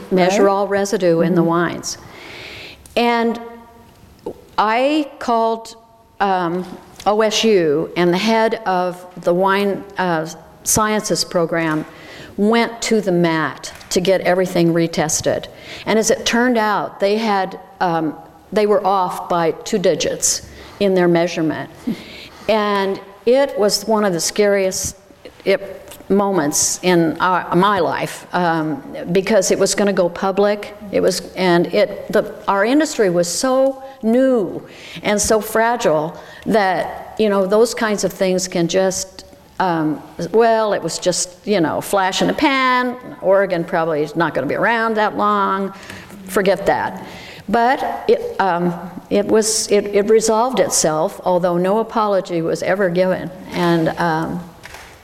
[0.44, 0.50] right?
[0.50, 1.98] all residue in the wines.
[2.96, 3.40] And
[4.58, 5.76] I called
[6.20, 6.64] um,
[7.06, 10.28] OSU, and the head of the wine uh,
[10.64, 11.86] sciences program
[12.38, 15.48] went to the mat to get everything retested.
[15.86, 18.18] And as it turned out, they had um,
[18.52, 21.70] they were off by two digits in their measurement,
[22.50, 24.98] and it was one of the scariest
[25.46, 28.82] it, moments in our, my life um,
[29.12, 30.74] because it was going to go public.
[30.92, 34.66] It was, and it the our industry was so new
[35.04, 39.26] and so fragile that you know those kinds of things can just
[39.60, 43.18] um, well, it was just, you know, flash in the pan.
[43.22, 45.72] Oregon probably is not going to be around that long.
[46.26, 47.08] Forget that.
[47.50, 48.74] But it, um,
[49.10, 53.30] it, was, it, it, resolved itself, although no apology was ever given.
[53.52, 54.44] And um,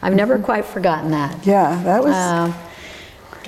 [0.01, 1.45] I've never quite forgotten that.
[1.45, 2.53] Yeah, that was Um,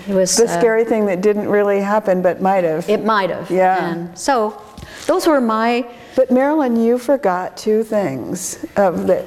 [0.08, 2.88] it was the uh, scary thing that didn't really happen but might have.
[2.88, 3.50] It might have.
[3.50, 3.92] Yeah.
[3.92, 4.62] And so
[5.08, 8.66] those were my But Marilyn, you forgot two things.
[8.78, 9.26] Of the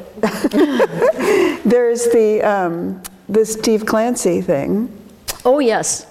[1.64, 4.94] There's the, um, the Steve Clancy thing.
[5.44, 6.06] Oh, yes.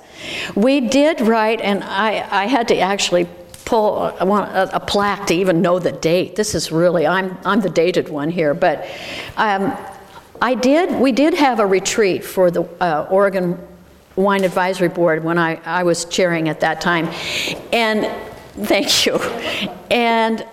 [0.55, 3.27] We did write, and I, I had to actually
[3.67, 6.37] pull I want a, a plaque to even know the date.
[6.37, 8.87] This is really, I'm, I'm the dated one here, but
[9.35, 9.75] um,
[10.41, 13.59] I did, we did have a retreat for the uh, Oregon
[14.15, 17.07] Wine Advisory Board when I, I was chairing at that time.
[17.73, 18.09] And
[18.67, 19.15] thank you.
[19.91, 20.45] And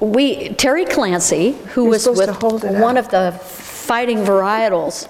[0.00, 3.04] we, Terry Clancy, who You're was with one out.
[3.06, 5.08] of the fighting varietals,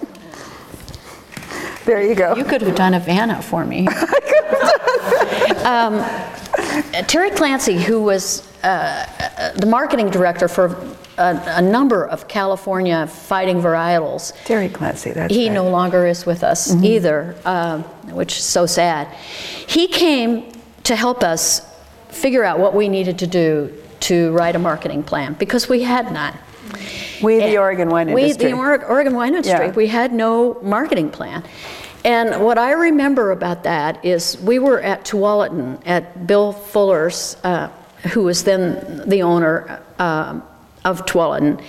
[1.84, 2.36] There you go.
[2.36, 3.88] you could have done a Vanna for me.
[5.64, 6.04] um,
[7.06, 10.66] Terry Clancy, who was uh, uh, the marketing director for
[11.18, 15.54] a, a number of California fighting varietals, Terry Clancy, that's he right.
[15.54, 17.82] no longer is with us either, um,
[18.12, 19.08] which is so sad.
[19.66, 20.52] He came
[20.84, 21.62] to help us
[22.08, 26.12] figure out what we needed to do to write a marketing plan because we had
[26.12, 26.36] none.
[27.22, 28.50] We, the Oregon wine We, industry.
[28.50, 29.72] the Oregon wine industry, Yeah.
[29.72, 31.44] we had no marketing plan.
[32.04, 37.68] And what I remember about that is we were at Tualatin at Bill Fuller's, uh,
[38.12, 40.42] who was then the owner um
[40.84, 41.62] of Tualatin,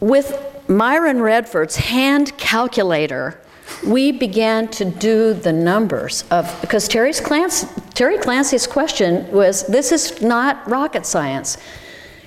[0.00, 0.34] with
[0.66, 3.38] Myron Redford's hand calculator.
[3.86, 9.92] We began to do the numbers of because Terry's Clancy, Terry Clancy's question was: This
[9.92, 11.58] is not rocket science.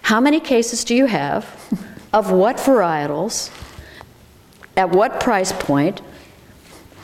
[0.02, 1.46] How many cases do you have?
[2.14, 3.52] Of what varietals?
[4.78, 6.02] At what price point?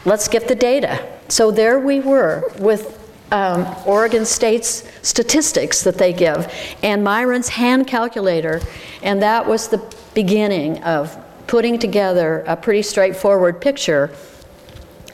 [0.03, 1.07] Let's get the data.
[1.27, 2.97] So there we were with
[3.31, 6.51] um, Oregon State's statistics that they give,
[6.83, 8.61] and Myron's hand calculator,
[9.03, 9.81] and that was the
[10.13, 14.13] beginning of putting together a pretty straightforward picture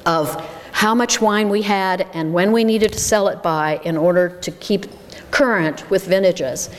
[0.06, 0.36] of
[0.72, 4.30] how much wine we had and when we needed to sell it by in order
[4.30, 4.86] to keep
[5.32, 6.70] current with vintages.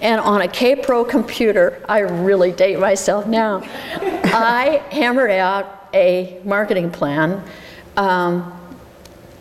[0.00, 3.60] And on a Kaypro computer, I really date myself now,
[3.94, 7.42] I hammered out a marketing plan.
[7.96, 8.58] Um,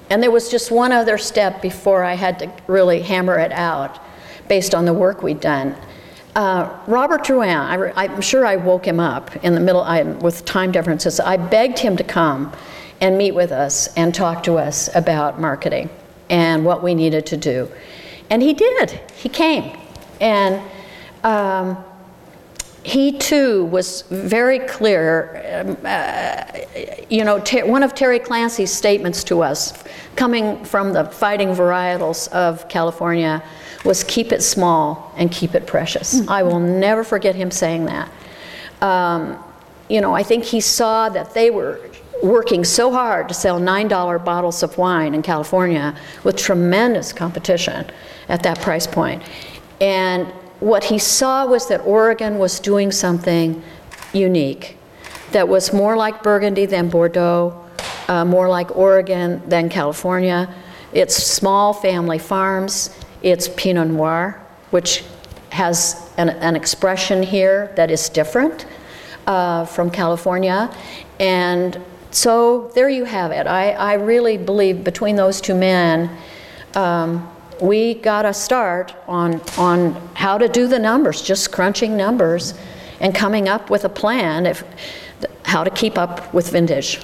[0.09, 3.99] and there was just one other step before I had to really hammer it out
[4.49, 5.75] based on the work we'd done.
[6.35, 10.45] Uh, Robert Drouhin, I, am sure I woke him up in the middle I, with
[10.45, 11.19] time differences.
[11.19, 12.53] I begged him to come
[13.01, 15.89] and meet with us and talk to us about marketing
[16.29, 17.69] and what we needed to do.
[18.29, 18.91] And he did.
[19.15, 19.77] He came.
[20.21, 20.61] And
[21.23, 21.83] um,
[22.83, 25.63] he too was very clear.
[25.65, 26.43] Um, uh,
[27.09, 29.83] you know, ter- one of Terry Clancy's statements to us,
[30.15, 33.43] coming from the fighting varietals of California,
[33.85, 36.19] was keep it small and keep it precious.
[36.19, 36.29] Mm-hmm.
[36.29, 38.11] I will never forget him saying that.
[38.81, 39.43] Um,
[39.89, 41.79] you know, I think he saw that they were
[42.23, 47.89] working so hard to sell $9 bottles of wine in California with tremendous competition
[48.29, 49.23] at that price point.
[49.79, 50.31] And
[50.61, 53.61] what he saw was that Oregon was doing something
[54.13, 54.77] unique
[55.31, 57.65] that was more like Burgundy than Bordeaux,
[58.07, 60.53] uh, more like Oregon than California.
[60.93, 64.39] It's small family farms, it's Pinot Noir,
[64.69, 65.03] which
[65.49, 68.67] has an, an expression here that is different
[69.25, 70.73] uh, from California.
[71.19, 71.81] And
[72.11, 73.47] so there you have it.
[73.47, 76.15] I, I really believe between those two men,
[76.75, 77.30] um,
[77.61, 82.53] we got a start on, on how to do the numbers, just crunching numbers
[82.99, 84.63] and coming up with a plan of
[85.43, 86.99] how to keep up with vintage.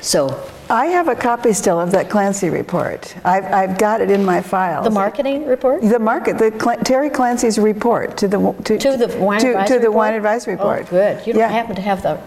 [0.00, 3.14] So I have a copy still of that Clancy report.
[3.24, 4.82] I've, I've got it in my file.
[4.82, 5.82] The marketing report?
[5.82, 9.66] The market, the Cl- Terry Clancy's report to the to, to the wine to, advisory
[9.66, 9.94] to the report?
[9.94, 10.86] wine advice report.
[10.86, 11.26] Oh, good.
[11.26, 12.18] You don't happen to have the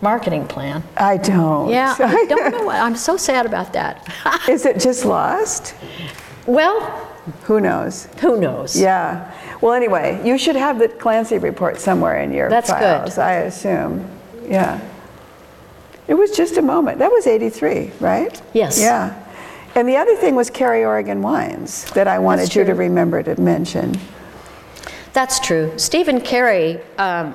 [0.00, 0.82] marketing plan.
[0.96, 1.70] I don't.
[1.70, 2.64] Yeah, I don't know.
[2.64, 4.08] What, I'm so sad about that.
[4.48, 5.74] Is it just lost?
[6.46, 6.80] Well,
[7.44, 8.06] who knows?
[8.20, 8.78] Who knows?
[8.78, 9.32] Yeah.
[9.60, 13.20] Well, anyway, you should have the Clancy report somewhere in your That's files, good.
[13.20, 14.08] I assume.
[14.48, 14.80] Yeah.
[16.08, 16.98] It was just a moment.
[16.98, 18.42] That was 83, right?
[18.52, 18.80] Yes.
[18.80, 19.18] Yeah.
[19.74, 23.40] And the other thing was Carey Oregon Wines that I wanted you to remember to
[23.40, 23.98] mention.
[25.12, 25.72] That's true.
[25.76, 27.34] Stephen Carey um,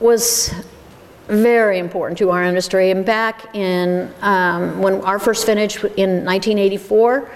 [0.00, 0.52] was
[1.28, 2.90] very important to our industry.
[2.90, 7.30] And back in um, when our first vintage in 1984,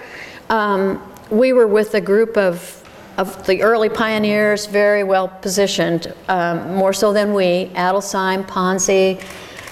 [0.49, 2.75] um, we were with a group of
[3.17, 7.69] of the early pioneers, very well positioned, um, more so than we.
[7.75, 9.21] Adelsheim, Ponzi,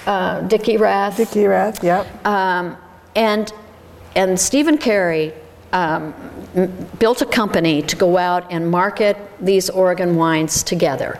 [0.05, 1.15] uh, Dick Erath.
[1.15, 2.05] Dick Erath, yep.
[2.25, 2.75] Um,
[3.15, 3.53] and
[4.17, 5.33] and Stephen Carey
[5.71, 6.13] um,
[6.99, 11.19] built a company to go out and market these Oregon wines together.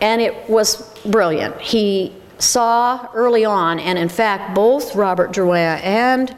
[0.00, 1.60] And it was brilliant.
[1.60, 6.36] He saw early on, and in fact, both Robert Drouhin and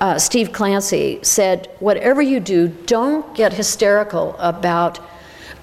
[0.00, 4.98] uh, Steve Clancy said, whatever you do, don't get hysterical about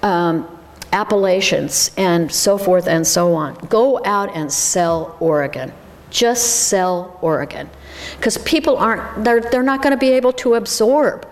[0.02, 0.58] um,
[0.92, 3.54] appellations and so forth and so on.
[3.68, 5.72] Go out and sell Oregon.
[6.08, 7.68] Just sell Oregon.
[8.16, 11.29] Because people aren't, they're, they're not going to be able to absorb.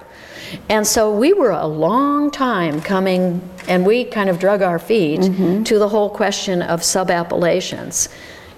[0.69, 5.21] And so we were a long time coming, and we kind of drug our feet
[5.21, 5.63] mm-hmm.
[5.65, 8.09] to the whole question of sub appellations.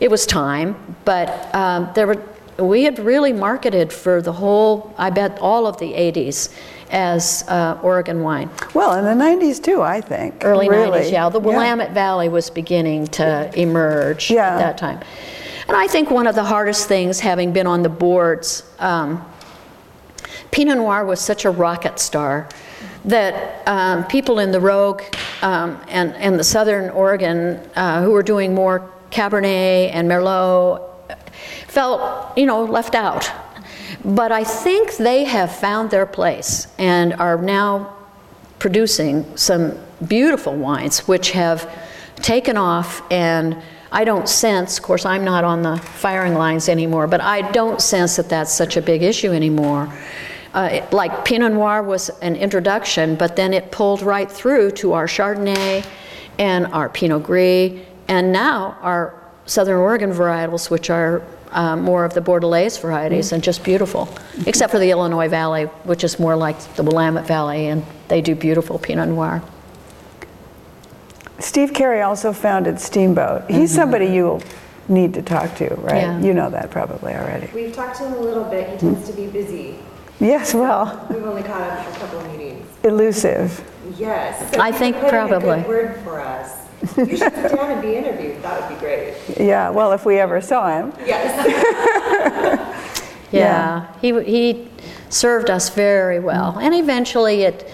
[0.00, 2.22] It was time, but um, there were
[2.60, 6.54] we had really marketed for the whole, I bet all of the 80s
[6.90, 8.50] as uh, Oregon wine.
[8.74, 10.44] Well, in the 90s too, I think.
[10.44, 11.00] Early really.
[11.00, 11.28] 90s, yeah.
[11.28, 11.94] The Willamette yeah.
[11.94, 14.54] Valley was beginning to emerge yeah.
[14.54, 15.00] at that time.
[15.68, 19.24] And I think one of the hardest things, having been on the boards, um,
[20.50, 22.48] Pinot Noir was such a rocket star
[23.04, 25.02] that um, people in the Rogue
[25.42, 30.82] um, and, and the Southern Oregon uh, who were doing more Cabernet and Merlot
[31.66, 33.30] felt, you know, left out.
[34.04, 37.96] But I think they have found their place and are now
[38.58, 41.70] producing some beautiful wines which have
[42.16, 43.60] taken off and
[43.92, 47.80] I don't sense, of course, I'm not on the firing lines anymore, but I don't
[47.80, 49.92] sense that that's such a big issue anymore.
[50.52, 54.92] Uh, it, like Pinot Noir was an introduction, but then it pulled right through to
[54.94, 55.86] our Chardonnay
[56.38, 59.14] and our Pinot Gris, and now our
[59.46, 61.22] Southern Oregon varietals, which are
[61.52, 63.36] um, more of the Bordelaise varieties mm-hmm.
[63.36, 64.08] and just beautiful,
[64.46, 68.34] except for the Illinois Valley, which is more like the Willamette Valley, and they do
[68.34, 69.42] beautiful Pinot Noir.
[71.38, 73.50] Steve Carey also founded Steamboat.
[73.50, 73.80] He's mm-hmm.
[73.80, 74.42] somebody you'll
[74.88, 76.02] need to talk to, right?
[76.02, 76.20] Yeah.
[76.20, 77.48] You know that probably already.
[77.54, 78.68] We've talked to him a little bit.
[78.70, 79.78] He tends to be busy.
[80.20, 82.66] Yes, well, We've only caught up for a couple of meetings.
[82.84, 83.64] elusive.
[83.98, 84.52] Yes.
[84.54, 85.62] So I think could put in a good probably.
[85.68, 86.58] word for us.
[86.96, 88.42] You should sit down and be interviewed.
[88.42, 89.14] That would be great.
[89.38, 90.92] Yeah, well, if we ever saw him.
[91.06, 92.76] Yes.
[93.32, 94.68] Yeah, he, he
[95.08, 96.58] served us very well.
[96.58, 97.70] And eventually it,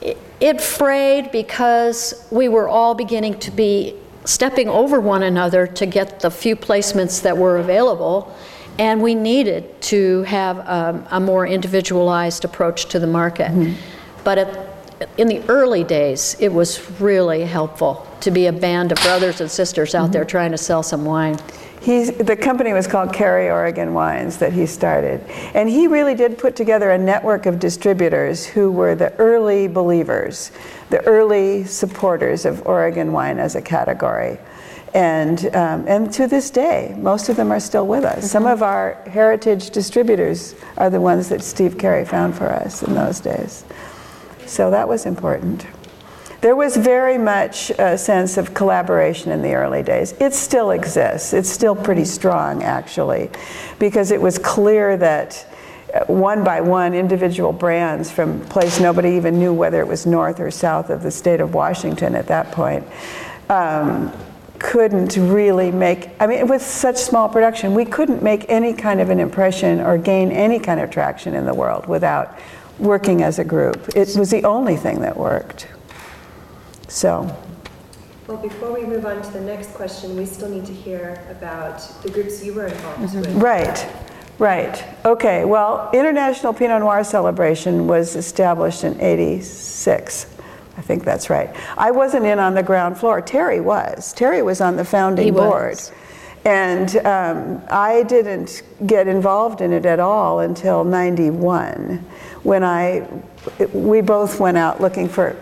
[0.00, 3.94] it- it frayed because we were all beginning to be
[4.24, 8.36] stepping over one another to get the few placements that were available.
[8.78, 13.76] And we needed to have um, a more individualized approach to the market.
[14.24, 14.68] But at,
[15.18, 19.50] in the early days, it was really helpful to be a band of brothers and
[19.50, 21.38] sisters out there trying to sell some wine.
[21.80, 25.20] He's, the company was called Carey Oregon Wines that he started.
[25.52, 30.52] And he really did put together a network of distributors who were the early believers,
[30.90, 34.38] the early supporters of Oregon wine as a category.
[34.94, 38.30] And, um, and to this day, most of them are still with us.
[38.30, 42.94] Some of our heritage distributors are the ones that Steve Carey found for us in
[42.94, 43.64] those days.
[44.44, 45.66] So that was important.
[46.42, 50.12] There was very much a sense of collaboration in the early days.
[50.20, 51.32] It still exists.
[51.32, 53.30] It's still pretty strong, actually,
[53.78, 55.46] because it was clear that
[55.94, 60.04] uh, one by one, individual brands from a place nobody even knew whether it was
[60.04, 62.84] north or south of the state of Washington at that point,
[63.48, 64.12] um,
[64.62, 69.10] couldn't really make, I mean, with such small production, we couldn't make any kind of
[69.10, 72.38] an impression or gain any kind of traction in the world without
[72.78, 73.88] working as a group.
[73.96, 75.66] It was the only thing that worked.
[76.88, 77.36] So,
[78.26, 81.80] Well, before we move on to the next question, we still need to hear about
[82.02, 83.42] the groups you were involved with.
[83.42, 83.86] right,
[84.38, 84.84] right.
[85.04, 90.26] Okay, well, International Pinot Noir Celebration was established in 86.
[90.76, 91.54] I think that's right.
[91.76, 93.20] I wasn't in on the ground floor.
[93.20, 94.12] Terry was.
[94.14, 95.40] Terry was on the founding He was.
[95.40, 95.98] board.
[96.44, 102.04] And um, I didn't get involved in it at all until 91,
[102.42, 103.06] when I,
[103.72, 105.36] we both went out looking for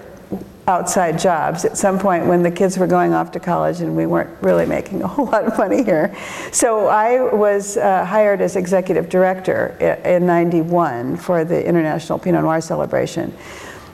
[0.66, 4.06] outside jobs at some point when the kids were going off to college and we
[4.06, 6.14] weren't really making a whole lot of money here.
[6.52, 12.42] So I was uh, hired as executive director i- in 91 for the International Pinot
[12.42, 13.34] Noir celebration,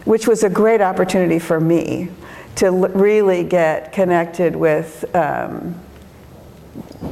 [0.07, 2.09] which was a great opportunity for me
[2.55, 5.79] to l- really get connected with um,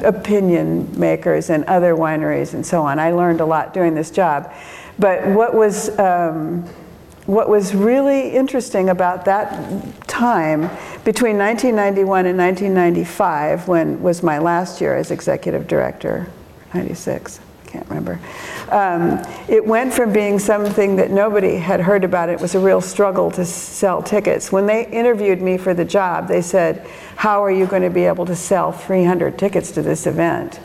[0.03, 2.99] opinion makers and other wineries and so on.
[2.99, 4.53] I learned a lot doing this job.
[4.99, 6.63] But what was, um,
[7.27, 9.51] what was really interesting about that
[10.07, 10.71] time,
[11.05, 16.29] between 1991 and 1995, when was my last year as executive director,
[16.75, 18.21] 96, I can't remember.
[18.75, 22.81] Um, it went from being something that nobody had heard about, it was a real
[22.81, 24.51] struggle to sell tickets.
[24.51, 28.05] When they interviewed me for the job, they said, How are you going to be
[28.05, 30.59] able to sell 300 tickets to this event?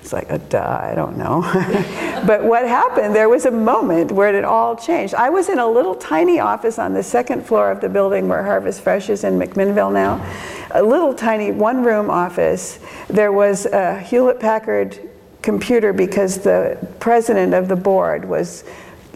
[0.00, 1.42] It's like, oh, duh, I don't know.
[2.26, 5.14] but what happened, there was a moment where it all changed.
[5.14, 8.42] I was in a little tiny office on the second floor of the building where
[8.42, 10.24] Harvest Fresh is in McMinnville now.
[10.70, 12.80] A little tiny one room office.
[13.08, 15.11] There was a Hewlett Packard
[15.42, 18.64] computer because the president of the board was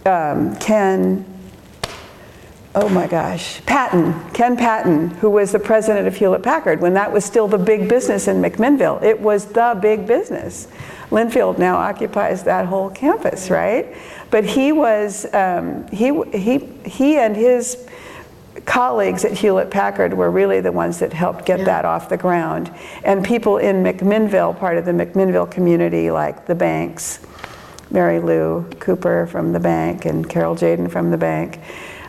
[0.04, 1.24] um, Ken
[2.76, 7.10] oh my gosh, Patton, Ken Patton, who was the president of Hewlett Packard when that
[7.10, 9.02] was still the big business in McMinnville.
[9.02, 10.68] It was the big business.
[11.10, 13.96] Linfield now occupies that whole campus, right?
[14.30, 17.86] But he was, um, he, he, he and his
[18.66, 22.70] colleagues at Hewlett Packard were really the ones that helped get that off the ground.
[23.04, 27.20] And people in McMinnville, part of the McMinnville community, like the banks,
[27.90, 31.60] Mary Lou Cooper from the bank and Carol Jaden from the bank.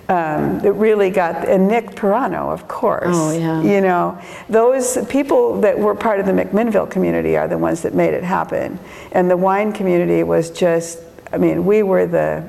[0.09, 3.07] Um, it really got, and Nick Peirano, of course.
[3.09, 3.61] Oh, yeah.
[3.61, 7.93] You know, those people that were part of the McMinnville community are the ones that
[7.93, 8.79] made it happen.
[9.11, 10.99] And the wine community was just,
[11.31, 12.47] I mean, we were the,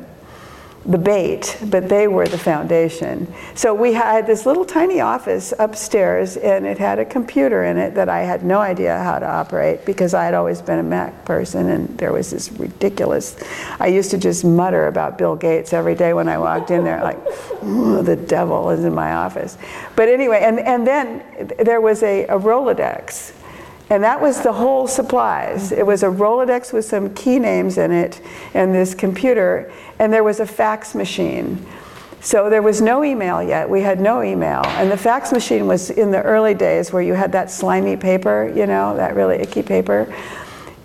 [0.87, 3.33] the bait, but they were the foundation.
[3.55, 7.95] So we had this little tiny office upstairs, and it had a computer in it
[7.95, 11.24] that I had no idea how to operate because I had always been a Mac
[11.24, 13.37] person, and there was this ridiculous.
[13.79, 17.03] I used to just mutter about Bill Gates every day when I walked in there,
[17.03, 17.22] like,
[17.62, 19.59] the devil is in my office.
[19.95, 21.22] But anyway, and, and then
[21.59, 23.35] there was a, a Rolodex.
[23.91, 25.72] And that was the whole supplies.
[25.72, 28.20] It was a Rolodex with some key names in it
[28.53, 31.64] and this computer, and there was a fax machine.
[32.20, 33.70] So there was no email yet.
[33.70, 34.62] We had no email.
[34.66, 38.53] And the fax machine was in the early days where you had that slimy paper,
[38.55, 40.12] you know, that really icky paper.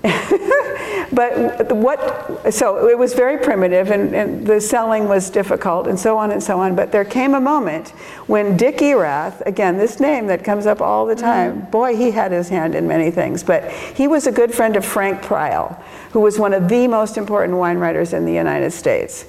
[1.13, 6.17] but what, so it was very primitive and, and, the selling was difficult and so
[6.17, 6.75] on and so on.
[6.75, 7.89] But there came a moment
[8.27, 11.71] when Dick Erath, again, this name that comes up all the time, mm-hmm.
[11.71, 13.43] boy, he had his hand in many things.
[13.43, 15.81] But he was a good friend of Frank Prial,
[16.11, 19.25] who was one of the most important wine writers in the United States.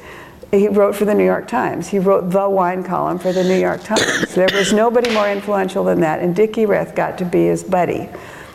[0.51, 1.89] He wrote for the New York Times.
[1.89, 4.35] He wrote the wine column for the New York Times.
[4.35, 8.09] There was nobody more influential than that, and Dick Erath got to be his buddy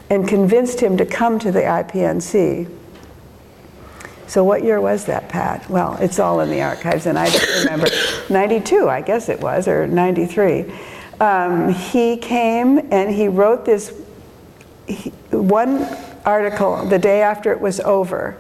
[0.10, 2.70] and convinced him to come to the IPNC.
[4.28, 5.68] So what year was that, Pat?
[5.70, 7.88] Well, it's all in the archives, and I don't remember.
[8.30, 10.72] 92, I guess it was, or 93.
[11.20, 13.94] Um, he came and he wrote this
[14.88, 15.84] he, one
[16.26, 18.40] article the day after it was over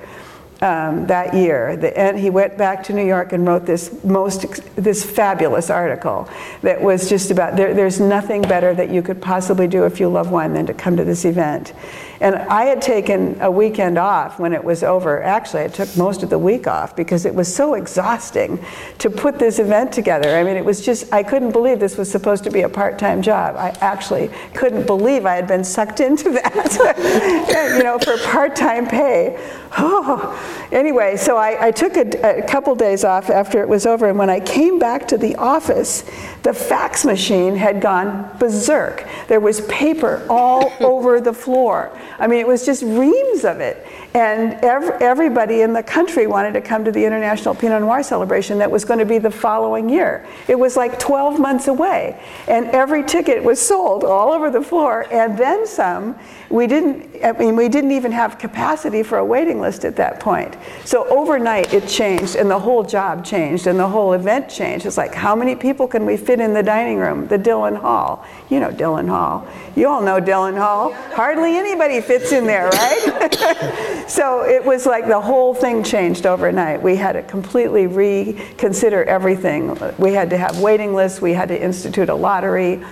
[0.61, 1.77] um, that year.
[1.77, 4.45] The, and he went back to New York and wrote this most
[4.75, 6.29] this fabulous article
[6.61, 10.09] that was just about there, there's nothing better that you could possibly do if you
[10.09, 11.73] love wine than to come to this event.
[12.21, 15.23] And I had taken a weekend off when it was over.
[15.23, 18.59] Actually, I took most of the week off because it was so exhausting
[18.97, 20.35] to put this event together.
[20.35, 22.99] I mean, it was just, I couldn't believe this was supposed to be a part
[22.99, 23.55] time job.
[23.55, 28.87] I actually couldn't believe I had been sucked into that, you know, for part time
[28.87, 29.37] pay.
[29.77, 30.35] Oh.
[30.71, 34.19] Anyway, so I, I took a, a couple days off after it was over, and
[34.19, 36.07] when I came back to the office,
[36.43, 39.05] the fax machine had gone berserk.
[39.27, 41.97] There was paper all over the floor.
[42.17, 43.85] I mean, it was just reams of it.
[44.15, 48.57] And ev- everybody in the country wanted to come to the International Pinot Noir celebration
[48.57, 50.25] that was going to be the following year.
[50.47, 52.19] It was like 12 months away.
[52.47, 56.17] And every ticket was sold all over the floor, and then some.
[56.49, 60.19] We didn't, I mean, we didn't even have capacity for a waiting list at that
[60.19, 60.57] point.
[60.85, 64.87] So overnight it changed, and the whole job changed, and the whole event changed.
[64.87, 67.27] It's like, how many people can we fit in the dining room?
[67.27, 68.25] The Dillon Hall.
[68.49, 69.47] You know Dillon Hall.
[69.75, 70.93] You all know Dillon Hall.
[71.13, 73.97] Hardly anybody fits in there, right?
[74.07, 76.81] so it was like the whole thing changed overnight.
[76.81, 79.77] We had to completely reconsider everything.
[79.97, 82.83] We had to have waiting lists, we had to institute a lottery,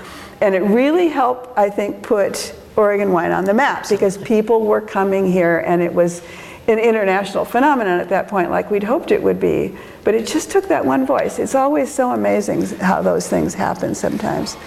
[0.42, 4.82] and it really helped, I think, put Oregon wine on the map because people were
[4.82, 6.22] coming here and it was
[6.68, 9.76] an international phenomenon at that point, like we'd hoped it would be.
[10.04, 11.40] But it just took that one voice.
[11.40, 14.58] It's always so amazing how those things happen sometimes.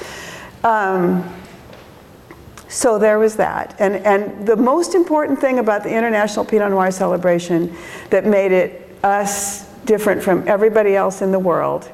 [0.65, 1.40] Um,
[2.71, 3.75] so there was that.
[3.79, 7.77] And, and the most important thing about the International Pinot Noir celebration
[8.11, 11.87] that made it us different from everybody else in the world,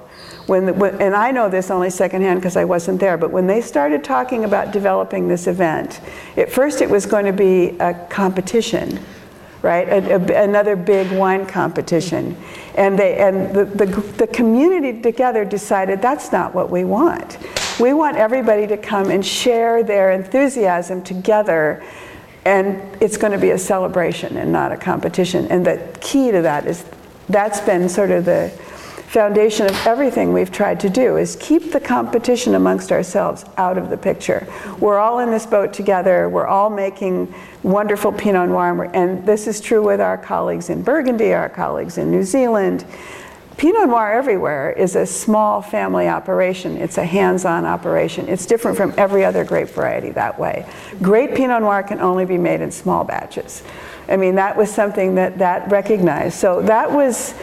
[0.47, 3.47] when, the, when and I know this only secondhand because I wasn't there, but when
[3.47, 6.01] they started talking about developing this event,
[6.37, 9.01] at first it was going to be a competition
[9.62, 9.89] right?
[9.89, 12.37] A, a, another big wine competition.
[12.77, 17.39] And, they, and the, the, the community together decided that's not what we want.
[17.79, 21.85] We want everybody to come and share their enthusiasm together,
[22.47, 25.47] and it's going to be a celebration and not a competition.
[25.49, 26.85] And the key to that is
[27.29, 28.49] that's been sort of the
[29.09, 33.89] foundation of everything we've tried to do is keep the competition amongst ourselves out of
[33.89, 34.47] the picture.
[34.81, 36.29] We're all in this boat together.
[36.29, 41.35] We're all making wonderful Pinot Noir, and this is true with our colleagues in Burgundy,
[41.35, 42.85] our colleagues in New Zealand.
[43.57, 46.76] Pinot Noir everywhere is a small family operation.
[46.76, 48.28] It's a hands-on operation.
[48.28, 50.66] It's different from every other grape variety that way.
[51.00, 53.62] Great Pinot Noir can only be made in small batches.
[54.09, 56.38] I mean, that was something that that recognized.
[56.38, 57.34] So that was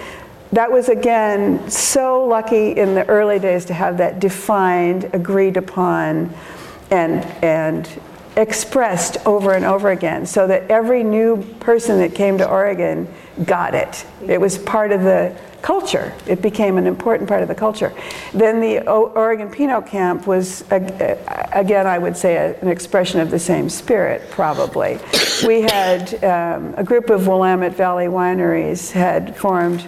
[0.51, 6.31] that was again so lucky in the early days to have that defined, agreed upon,
[6.91, 7.89] and and
[8.35, 13.07] expressed over and over again so that every new person that came to Oregon
[13.45, 14.05] got it.
[14.27, 16.13] It was part of the culture.
[16.27, 17.93] It became an important part of the culture.
[18.33, 23.69] Then the Oregon Pinot Camp was, again, I would say, an expression of the same
[23.69, 24.99] spirit, probably.
[25.47, 29.87] We had um, a group of Willamette Valley wineries had formed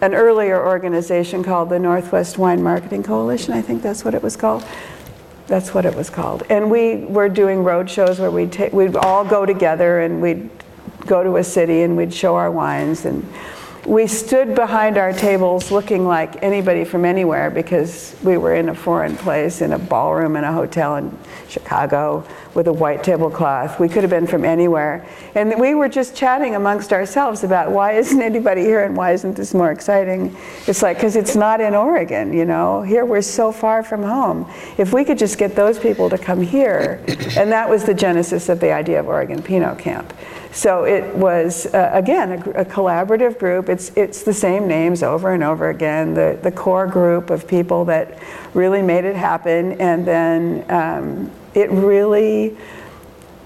[0.00, 4.36] an earlier organization called the Northwest Wine Marketing Coalition, I think that's what it was
[4.36, 4.64] called.
[5.48, 6.44] That's what it was called.
[6.48, 10.48] And we were doing road shows where we'd, ta- we'd all go together and we'd
[11.06, 13.26] go to a city and we'd show our wines and
[13.86, 18.74] we stood behind our tables looking like anybody from anywhere because we were in a
[18.74, 21.16] foreign place in a ballroom in a hotel in
[21.48, 23.78] Chicago with a white tablecloth.
[23.80, 25.06] We could have been from anywhere.
[25.34, 29.36] And we were just chatting amongst ourselves about why isn't anybody here and why isn't
[29.36, 30.36] this more exciting?
[30.66, 32.82] It's like, because it's not in Oregon, you know?
[32.82, 34.50] Here we're so far from home.
[34.76, 37.02] If we could just get those people to come here,
[37.36, 40.12] and that was the genesis of the idea of Oregon Pinot Camp.
[40.52, 43.68] So it was, uh, again, a, a, collaborative group.
[43.68, 47.84] It's, it's the same names over and over again, the, the core group of people
[47.86, 48.18] that
[48.54, 49.72] really made it happen.
[49.80, 52.56] And then um, it really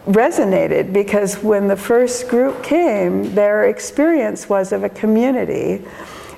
[0.07, 5.85] resonated because when the first group came, their experience was of a community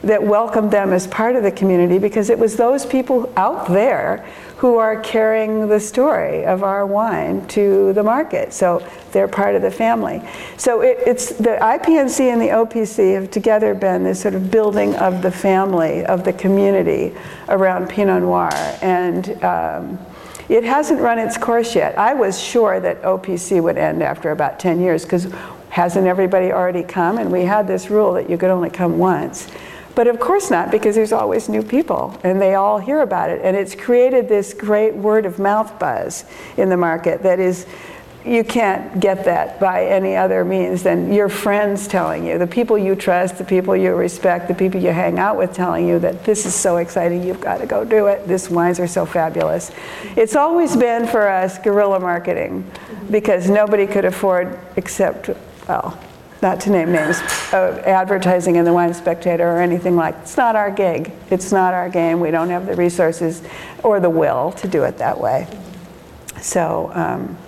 [0.06, 4.24] that welcomed them as part of the community because it was those people out there
[4.58, 8.52] who are carrying the story of our wine to the market.
[8.52, 10.22] So they're part of the family.
[10.56, 14.94] So it, it's the IPNC and the OPC have together been this sort of building
[14.96, 17.14] of the family, of the community
[17.48, 18.50] around Pinot Noir.
[18.80, 19.98] And um,
[20.48, 21.98] it hasn't run its course yet.
[21.98, 25.32] I was sure that OPC would end after about 10 years because
[25.74, 27.18] hasn't everybody already come?
[27.18, 29.48] And we had this rule that you could only come once.
[29.94, 33.40] But of course not, because there's always new people and they all hear about it.
[33.42, 36.24] And it's created this great word of mouth buzz
[36.56, 37.66] in the market that is,
[38.24, 42.78] you can't get that by any other means than your friends telling you, the people
[42.78, 46.24] you trust, the people you respect, the people you hang out with telling you that
[46.24, 49.70] this is so exciting, you've got to go do it, these wines are so fabulous.
[50.16, 52.68] It's always been for us guerrilla marketing
[53.10, 55.28] because nobody could afford except,
[55.68, 56.00] well,
[56.44, 57.18] not to name names,
[57.54, 60.14] uh, advertising in the Wine Spectator or anything like.
[60.20, 61.10] It's not our gig.
[61.30, 62.20] It's not our game.
[62.20, 63.42] We don't have the resources
[63.82, 65.48] or the will to do it that way.
[66.42, 67.38] So um,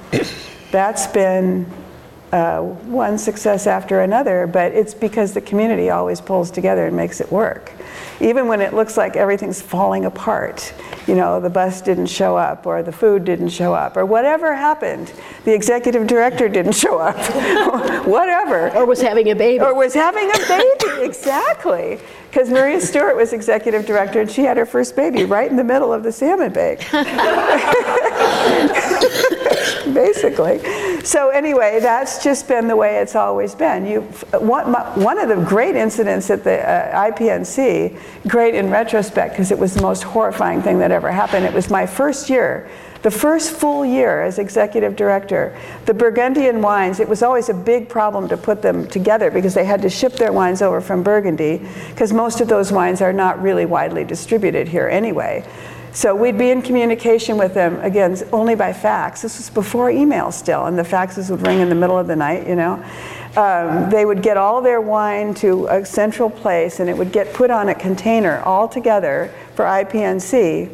[0.73, 1.71] that's been
[2.37, 7.19] uh, one success after another, but it's because the community always pulls together and makes
[7.19, 7.73] it work.
[8.21, 10.75] Even when it looks like everything's falling apart,
[11.07, 14.55] you know, the bus didn't show up, or the food didn't show up, or whatever
[14.55, 15.15] happened,
[15.45, 17.17] the executive director didn't show up,
[18.07, 18.71] whatever.
[18.77, 19.65] Or was having a baby.
[19.65, 20.69] Or was having a baby,
[21.07, 21.99] exactly.
[22.29, 25.65] Because Maria Stewart was executive director and she had her first baby right in the
[25.65, 26.87] middle of the salmon bake.
[29.95, 30.61] Basically.
[31.05, 33.87] So anyway, that's just been the way it's always been.
[33.87, 34.01] You,
[34.41, 39.59] one, one of the great incidents at the uh, IPNC, great in retrospect because it
[39.59, 41.45] was the most horrifying thing that ever happened.
[41.45, 42.69] It was my first year
[43.07, 47.89] the first full year as executive director, the Burgundian wines, it was always a big
[47.89, 51.65] problem to put them together because they had to ship their wines over from Burgundy
[51.91, 55.45] because most of those wines are not really widely distributed here anyway.
[55.97, 59.23] So we'd be in communication with them, again, only by fax.
[59.23, 62.15] This was before email still, and the faxes would ring in the middle of the
[62.15, 62.85] night, you know.
[63.35, 67.33] Um, they would get all their wine to a central place, and it would get
[67.33, 70.71] put on a container all together for IPNC.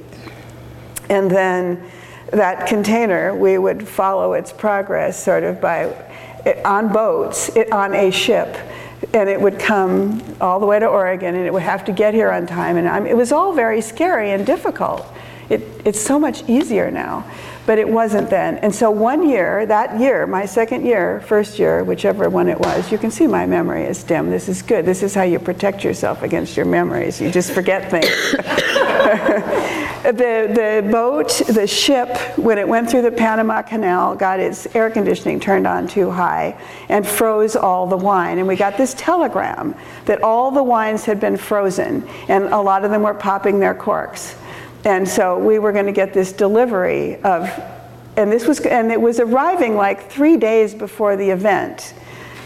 [1.08, 1.88] And then
[2.32, 5.94] that container, we would follow its progress sort of by
[6.64, 8.56] on boats, on a ship,
[9.12, 12.14] and it would come all the way to Oregon, and it would have to get
[12.14, 12.76] here on time.
[12.76, 15.06] And I'm, it was all very scary and difficult.
[15.48, 17.24] It, it's so much easier now,
[17.66, 18.58] but it wasn't then.
[18.58, 22.90] And so one year, that year, my second year, first year, whichever one it was,
[22.90, 24.30] you can see my memory is dim.
[24.30, 24.84] This is good.
[24.84, 27.20] This is how you protect yourself against your memories.
[27.20, 28.06] You just forget things.
[30.02, 34.90] the, the boat, the ship, when it went through the Panama Canal, got its air
[34.90, 36.58] conditioning turned on too high
[36.88, 38.38] and froze all the wine.
[38.38, 42.84] And we got this telegram that all the wines had been frozen and a lot
[42.84, 44.34] of them were popping their corks.
[44.84, 47.48] And so we were going to get this delivery of,
[48.16, 51.94] and this was, and it was arriving like three days before the event.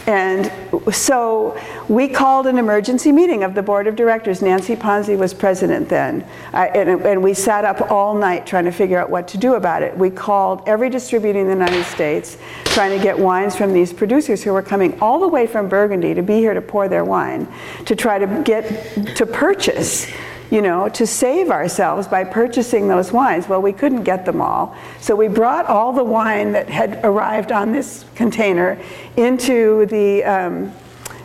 [0.07, 0.53] And
[0.95, 4.41] so we called an emergency meeting of the board of directors.
[4.41, 6.25] Nancy Ponzi was president then.
[6.53, 9.55] I, and, and, we sat up all night trying to figure out what to do
[9.55, 9.99] about it.
[9.99, 14.45] We called every distributor in the United States trying to get wines from these producers
[14.45, 17.49] who were coming all the way from Burgundy to be here to pour their wine,
[17.87, 20.07] to try to get to purchase
[20.51, 23.49] you know, to save ourselves by purchasing those wines.
[23.49, 24.77] Well, we couldn't get them all.
[25.01, 28.81] So we brought all the wine that had arrived on this container
[29.17, 30.73] into the, um,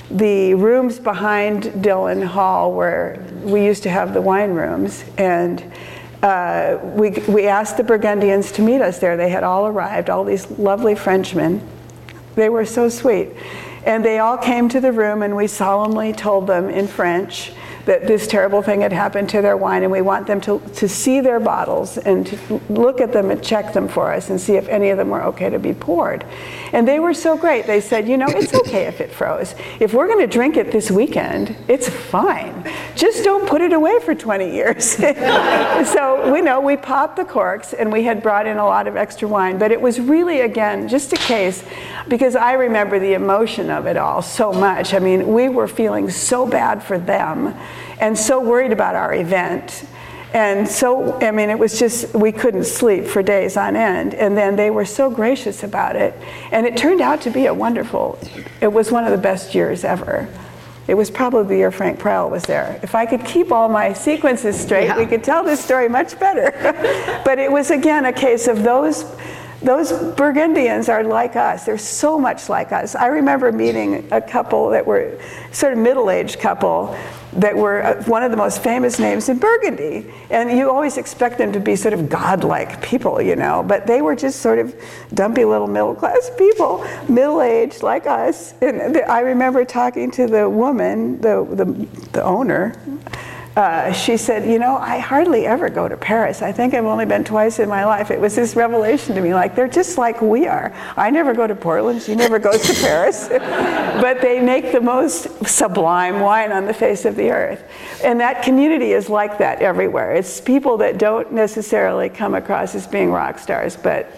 [0.09, 5.03] the rooms behind Dillon Hall where we used to have the wine rooms.
[5.17, 5.71] And
[6.23, 9.17] uh, we, we asked the Burgundians to meet us there.
[9.17, 11.67] They had all arrived, all these lovely Frenchmen.
[12.35, 13.29] They were so sweet.
[13.85, 17.51] And they all came to the room, and we solemnly told them in French
[17.85, 20.87] that this terrible thing had happened to their wine, and we want them to, to
[20.87, 24.55] see their bottles and to look at them and check them for us and see
[24.55, 26.25] if any of them were okay to be poured.
[26.73, 27.65] And they were so great.
[27.65, 29.55] They said, you know, it's okay if it froze.
[29.79, 32.69] If we're going to drink it this weekend, it's fine.
[32.95, 34.85] Just don't put it away for 20 years.
[34.91, 38.95] so we know we popped the corks, and we had brought in a lot of
[38.95, 41.63] extra wine, but it was really, again, just a case
[42.07, 44.93] because I remember the emotion of it all so much.
[44.93, 47.55] I mean, we were feeling so bad for them
[48.01, 49.85] and so worried about our event.
[50.33, 54.13] And so, I mean, it was just, we couldn't sleep for days on end.
[54.13, 56.13] And then they were so gracious about it.
[56.51, 58.17] And it turned out to be a wonderful,
[58.61, 60.27] it was one of the best years ever.
[60.87, 62.79] It was probably the year Frank Prial was there.
[62.81, 64.97] If I could keep all my sequences straight, yeah.
[64.97, 66.51] we could tell this story much better.
[67.25, 69.05] but it was, again, a case of those
[69.61, 71.65] those Burgundians are like us.
[71.67, 72.95] They're so much like us.
[72.95, 75.19] I remember meeting a couple that were
[75.51, 76.97] sort of middle-aged couple
[77.33, 80.11] that were uh, one of the most famous names in Burgundy.
[80.29, 84.01] And you always expect them to be sort of godlike people, you know, but they
[84.01, 84.75] were just sort of
[85.13, 88.53] dumpy little middle class people, middle aged like us.
[88.61, 91.65] And I remember talking to the woman, the, the,
[92.11, 92.75] the owner,
[93.55, 96.41] uh, she said, You know, I hardly ever go to Paris.
[96.41, 98.09] I think I've only been twice in my life.
[98.09, 100.73] It was this revelation to me like, they're just like we are.
[100.95, 103.27] I never go to Portland, she never goes to Paris.
[103.29, 107.63] but they make the most sublime wine on the face of the earth.
[108.03, 110.13] And that community is like that everywhere.
[110.13, 114.09] It's people that don't necessarily come across as being rock stars, but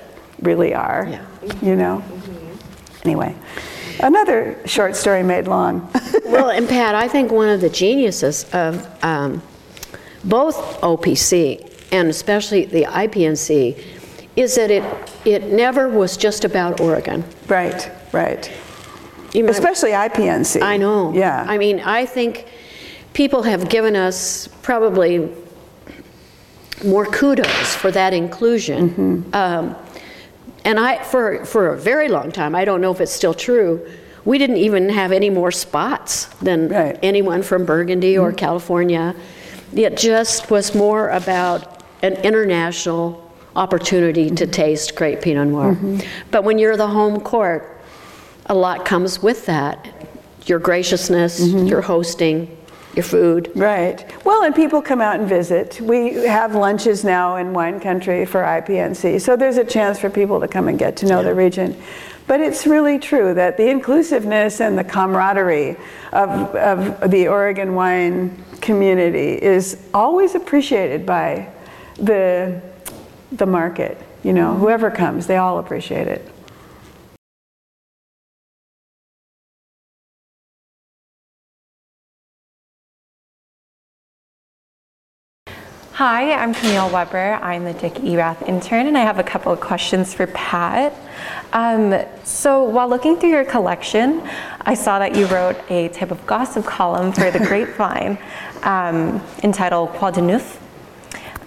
[0.41, 1.07] really are.
[1.09, 1.25] Yeah.
[1.61, 2.03] You know?
[2.05, 3.07] Mm-hmm.
[3.07, 3.35] Anyway.
[3.99, 5.89] Another short story made long.
[6.25, 9.41] well, and Pat, I think one of the geniuses of um,
[10.23, 13.81] both OPC and especially the IPNC
[14.35, 14.83] is that it,
[15.25, 17.23] it never was just about Oregon.
[17.47, 18.51] Right, right.
[19.33, 20.61] You especially IPNC.
[20.61, 21.13] I know.
[21.13, 21.45] Yeah.
[21.47, 22.47] I mean, I think
[23.13, 25.29] people have given us probably
[26.83, 28.89] more kudos for that inclusion.
[28.89, 29.35] Mm-hmm.
[29.35, 29.75] Um,
[30.65, 33.85] and I, for, for a very long time, I don't know if it's still true,
[34.25, 36.97] we didn't even have any more spots than right.
[37.03, 38.37] anyone from Burgundy or mm-hmm.
[38.37, 39.15] California.
[39.75, 43.19] It just was more about an international
[43.55, 44.51] opportunity to mm-hmm.
[44.51, 45.73] taste great Pinot Noir.
[45.73, 45.99] Mm-hmm.
[46.31, 47.81] But when you're the home court,
[48.45, 50.07] a lot comes with that.
[50.45, 51.67] Your graciousness, mm-hmm.
[51.67, 52.57] your hosting,
[52.95, 53.51] your food.
[53.55, 54.05] Right.
[54.25, 55.81] Well, and people come out and visit.
[55.81, 60.39] We have lunches now in wine country for IPNC, so there's a chance for people
[60.39, 61.29] to come and get to know yeah.
[61.29, 61.81] the region.
[62.25, 65.75] But it's really true that the inclusiveness and the camaraderie
[66.13, 71.49] of, of the Oregon wine community is always appreciated by
[71.95, 72.61] the,
[73.33, 73.97] the market.
[74.23, 76.32] You know, whoever comes, they all appreciate it.
[85.97, 87.37] Hi, I'm Camille Weber.
[87.39, 90.91] I'm the Dick Erath intern, and I have a couple of questions for Pat.
[91.53, 94.27] Um, so, while looking through your collection,
[94.61, 98.17] I saw that you wrote a type of gossip column for the Grapevine
[98.63, 100.59] um, entitled Quoi de Neuf.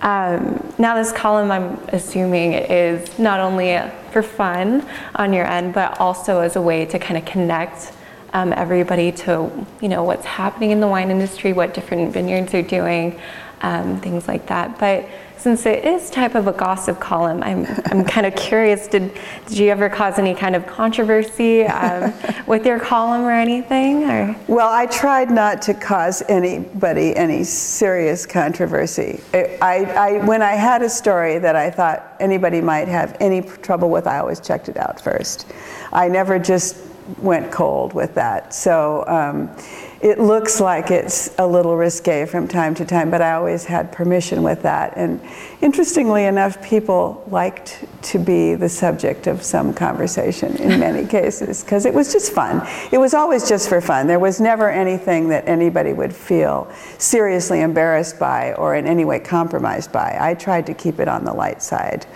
[0.02, 3.80] Um, now, this column, I'm assuming, is not only
[4.12, 7.92] for fun on your end, but also as a way to kind of connect
[8.32, 12.62] um, everybody to, you know, what's happening in the wine industry, what different vineyards are
[12.62, 13.18] doing,
[13.62, 14.78] um, things like that.
[14.78, 19.12] But since it is type of a gossip column, I'm, I'm kind of curious, did,
[19.46, 22.12] did you ever cause any kind of controversy um,
[22.46, 24.10] with your column or anything?
[24.10, 24.36] Or?
[24.48, 29.20] Well, I tried not to cause anybody any serious controversy.
[29.34, 29.84] I,
[30.20, 34.06] I, when I had a story that I thought anybody might have any trouble with,
[34.06, 35.46] I always checked it out first.
[35.92, 36.76] I never just
[37.18, 38.52] went cold with that.
[38.52, 39.56] So um,
[40.00, 43.92] it looks like it's a little risque from time to time, but I always had
[43.92, 44.92] permission with that.
[44.96, 45.20] And
[45.62, 51.86] interestingly enough, people liked to be the subject of some conversation in many cases because
[51.86, 52.66] it was just fun.
[52.92, 54.06] It was always just for fun.
[54.06, 59.18] There was never anything that anybody would feel seriously embarrassed by or in any way
[59.18, 60.16] compromised by.
[60.20, 62.06] I tried to keep it on the light side.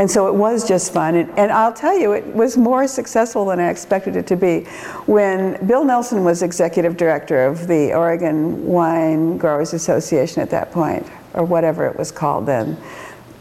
[0.00, 1.14] And so it was just fun.
[1.14, 4.60] And, and, I'll tell you, it was more successful than I expected it to be.
[5.04, 11.06] When Bill Nelson was executive director of the Oregon Wine Growers Association at that point,
[11.34, 12.78] or whatever it was called then,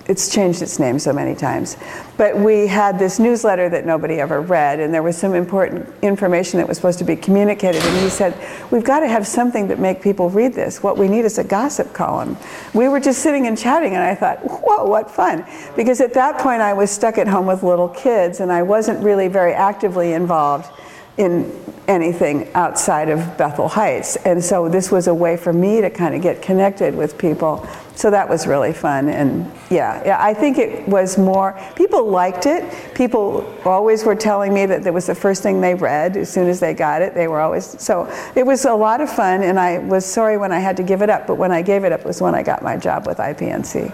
[0.10, 1.78] it's changed its name so many times.
[2.18, 6.58] But we had this newsletter that nobody ever read, and there was some important information
[6.58, 7.82] that was supposed to be communicated.
[7.86, 8.34] And he said,
[8.72, 10.82] "We've got to have something that make people read this.
[10.82, 12.36] What we need is a gossip column."
[12.74, 15.46] We were just sitting and chatting, and I thought, "Whoa, what fun!"
[15.76, 19.04] Because at that point, I was stuck at home with little kids, and I wasn't
[19.04, 20.72] really very actively involved
[21.20, 21.52] in
[21.90, 24.16] anything outside of Bethel Heights.
[24.18, 27.68] And so this was a way for me to kind of get connected with people.
[27.96, 29.10] So that was really fun.
[29.10, 32.64] And yeah, yeah, I think it was more, people liked it.
[32.96, 36.48] People always were telling me that it was the first thing they read as soon
[36.48, 37.14] as they got it.
[37.16, 39.44] They were always, so it was a lot of fun.
[39.44, 41.84] And I was sorry when I had to give it up, but when I gave
[41.84, 43.92] it up was when I got my job with IPNC.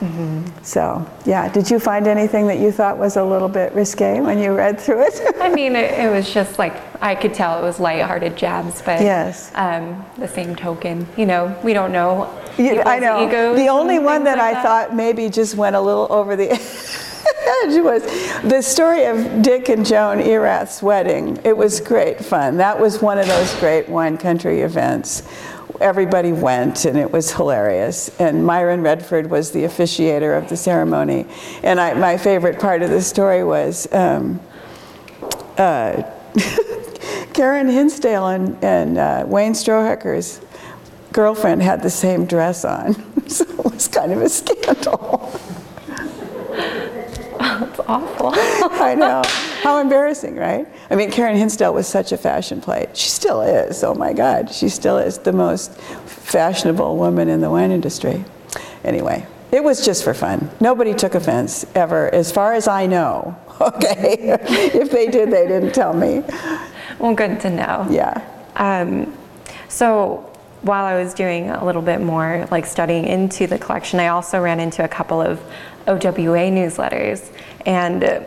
[0.00, 0.62] Mm-hmm.
[0.62, 1.48] So, yeah.
[1.52, 4.78] Did you find anything that you thought was a little bit risque when you read
[4.78, 5.20] through it?
[5.40, 9.00] I mean, it, it, was just like I could tell it was lighthearted jabs, but
[9.00, 9.50] yes.
[9.54, 12.32] Um, the same token, you know, we don't know.
[12.56, 13.54] Yeah, I know.
[13.54, 14.62] the only one that like I that.
[14.62, 16.50] thought maybe just went a little over the
[17.64, 18.02] edge was
[18.42, 21.40] the story of Dick and Joan Erath's wedding.
[21.44, 22.56] It was great fun.
[22.56, 25.22] That was one of those great wine country events
[25.80, 28.08] everybody went, and it was hilarious.
[28.20, 31.26] And Myron Redford was the officiator of the ceremony.
[31.62, 34.40] And I, my favorite part of the story was um,
[35.56, 36.02] uh,
[37.32, 40.40] Karen Hinsdale and, and uh, Wayne Strohecker's
[41.12, 42.94] girlfriend had the same dress on.
[43.28, 45.40] so it was kind of a scandal.
[47.38, 48.32] That's awful.
[48.34, 49.22] I know.
[49.62, 50.66] How embarrassing, right?
[50.90, 52.96] I mean, Karen Hinsdale was such a fashion plate.
[52.96, 53.82] She still is.
[53.82, 54.52] Oh my God.
[54.52, 58.24] She still is the most fashionable woman in the wine industry.
[58.84, 60.50] Anyway, it was just for fun.
[60.60, 63.36] Nobody took offense ever, as far as I know.
[63.60, 64.38] Okay?
[64.72, 66.22] if they did, they didn't tell me.
[67.00, 67.88] Well, good to know.
[67.90, 68.24] Yeah.
[68.54, 69.12] Um,
[69.68, 70.30] so
[70.62, 74.40] while I was doing a little bit more like studying into the collection, I also
[74.40, 75.40] ran into a couple of
[75.88, 77.32] OWA newsletters.
[77.66, 78.24] And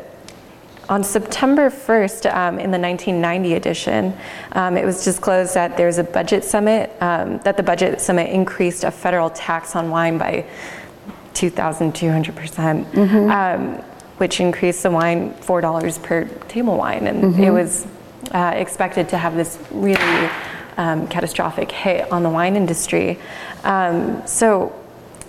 [0.92, 4.14] on September 1st, um, in the 1990 edition,
[4.52, 8.84] um, it was disclosed that there's a budget summit, um, that the budget summit increased
[8.84, 10.46] a federal tax on wine by
[11.34, 12.98] 2,200%, percent
[13.32, 13.76] um,
[14.18, 17.08] which increased the wine $4 per table wine.
[17.08, 17.88] And it was
[18.32, 20.30] uh, expected to have this really
[20.76, 23.18] um, catastrophic hit on the wine industry.
[23.64, 24.78] Um, so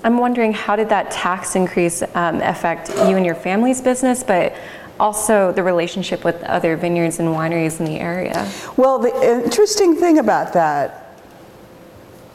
[0.03, 4.57] I'm wondering how did that tax increase um, affect you and your family's business, but
[5.03, 8.49] also the relationship with other vineyards and wineries in the area?
[8.77, 9.13] Well, the
[9.45, 11.19] interesting thing about that,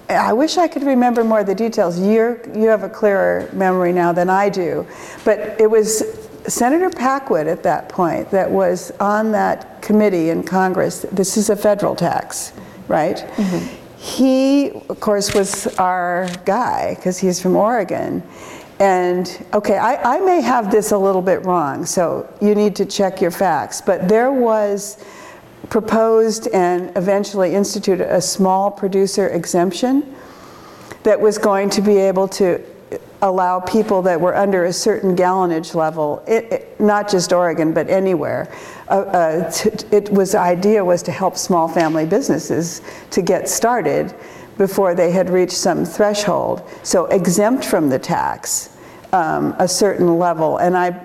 [0.09, 1.97] I wish I could remember more of the details.
[1.97, 4.86] You're, you have a clearer memory now than I do.
[5.24, 6.03] But it was
[6.47, 11.05] Senator Packwood at that point that was on that committee in Congress.
[11.11, 12.51] This is a federal tax,
[12.89, 13.18] right?
[13.18, 13.97] Mm-hmm.
[13.97, 18.24] He, of course, was our guy because he's from Oregon.
[18.80, 22.86] And okay, I, I may have this a little bit wrong, so you need to
[22.86, 23.82] check your facts.
[23.82, 25.03] But there was
[25.69, 30.15] proposed and eventually instituted a small producer exemption
[31.03, 32.61] that was going to be able to
[33.23, 37.89] allow people that were under a certain gallonage level, it, it- not just Oregon, but
[37.89, 38.47] anywhere.
[38.88, 44.13] Uh, uh, to- It was, idea was to help small family businesses to get started
[44.58, 46.68] before they had reached some threshold.
[46.84, 48.76] So exempt from the tax,
[49.14, 50.58] um, a certain level.
[50.58, 50.99] And I,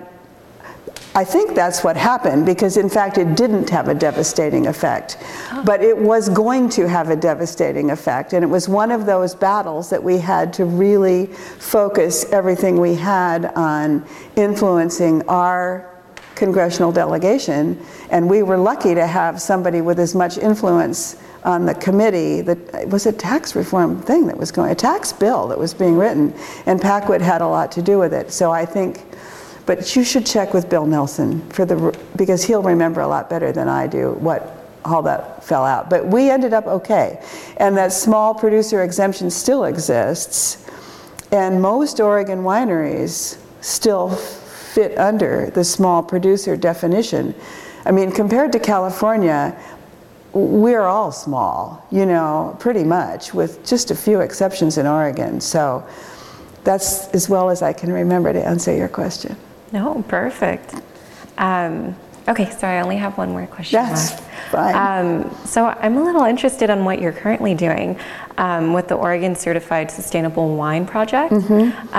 [1.15, 5.17] I think that's what happened because, in fact, it didn't have a devastating effect.
[5.63, 8.33] But it was going to have a devastating effect.
[8.33, 12.95] And it was one of those battles that we had to really focus everything we
[12.95, 14.03] had on
[14.35, 15.93] influencing our
[16.33, 17.79] congressional delegation.
[18.09, 22.57] And we were lucky to have somebody with as much influence on the committee that
[22.73, 25.97] it was a tax reform thing that was going, a tax bill that was being
[25.97, 26.33] written.
[26.65, 28.31] And Packwood had a lot to do with it.
[28.31, 29.03] So I think.
[29.65, 33.53] But you should check with Bill Nelson for the, because he'll remember a lot better
[33.53, 35.89] than I do what, how that fell out.
[35.89, 37.23] But we ended up okay.
[37.55, 40.69] And that small producer exemption still exists.
[41.31, 47.33] And most Oregon wineries still fit under the small producer definition.
[47.85, 49.57] I mean, compared to California,
[50.33, 55.39] we're all small, you know, pretty much, with just a few exceptions in Oregon.
[55.39, 55.85] So
[56.63, 59.35] that's as well as I can remember to answer your question.
[59.71, 60.73] No, perfect.
[61.37, 61.95] Um,
[62.27, 64.51] okay, sorry, I only have one more question That's left.
[64.51, 64.75] fine.
[65.25, 67.99] Um, so I'm a little interested on what you're currently doing
[68.37, 71.33] um, with the Oregon Certified Sustainable Wine Project.
[71.33, 71.95] Mm-hmm.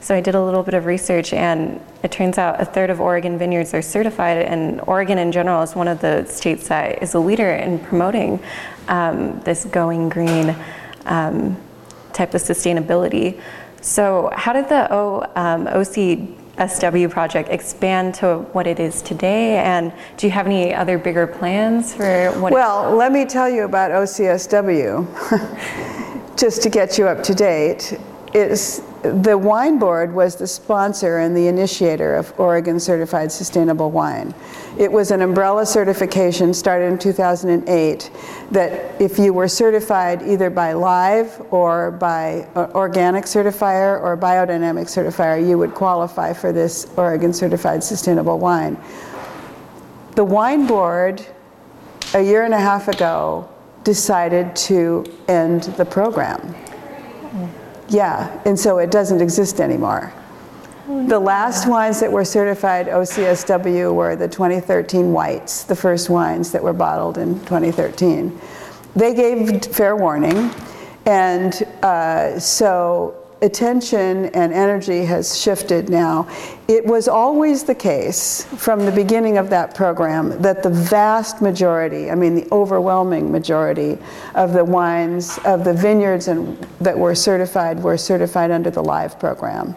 [0.00, 3.00] So I did a little bit of research, and it turns out a third of
[3.00, 7.14] Oregon vineyards are certified, and Oregon in general is one of the states that is
[7.14, 8.38] a leader in promoting
[8.88, 10.54] um, this going green
[11.06, 11.56] um,
[12.12, 13.40] type of sustainability.
[13.80, 19.58] So, how did the o, um, OCSW project expand to what it is today?
[19.58, 22.52] And do you have any other bigger plans for what?
[22.52, 25.06] Well, let me tell you about OCSW,
[26.36, 27.98] just to get you up to date.
[28.36, 34.34] Is the wine board was the sponsor and the initiator of Oregon Certified Sustainable Wine.
[34.76, 38.10] It was an umbrella certification started in 2008
[38.50, 44.84] that if you were certified either by Live or by uh, Organic Certifier or Biodynamic
[44.84, 48.76] Certifier, you would qualify for this Oregon Certified Sustainable Wine.
[50.14, 51.24] The wine board
[52.12, 53.48] a year and a half ago
[53.82, 56.54] decided to end the program.
[57.88, 60.12] Yeah, and so it doesn't exist anymore.
[60.86, 66.62] The last wines that were certified OCSW were the 2013 whites, the first wines that
[66.62, 68.40] were bottled in 2013.
[68.94, 70.50] They gave fair warning,
[71.04, 76.28] and uh, so attention and energy has shifted now.
[76.68, 82.10] It was always the case from the beginning of that program that the vast majority,
[82.10, 83.96] I mean the overwhelming majority
[84.34, 89.18] of the wines of the vineyards and, that were certified were certified under the LIVE
[89.18, 89.74] program.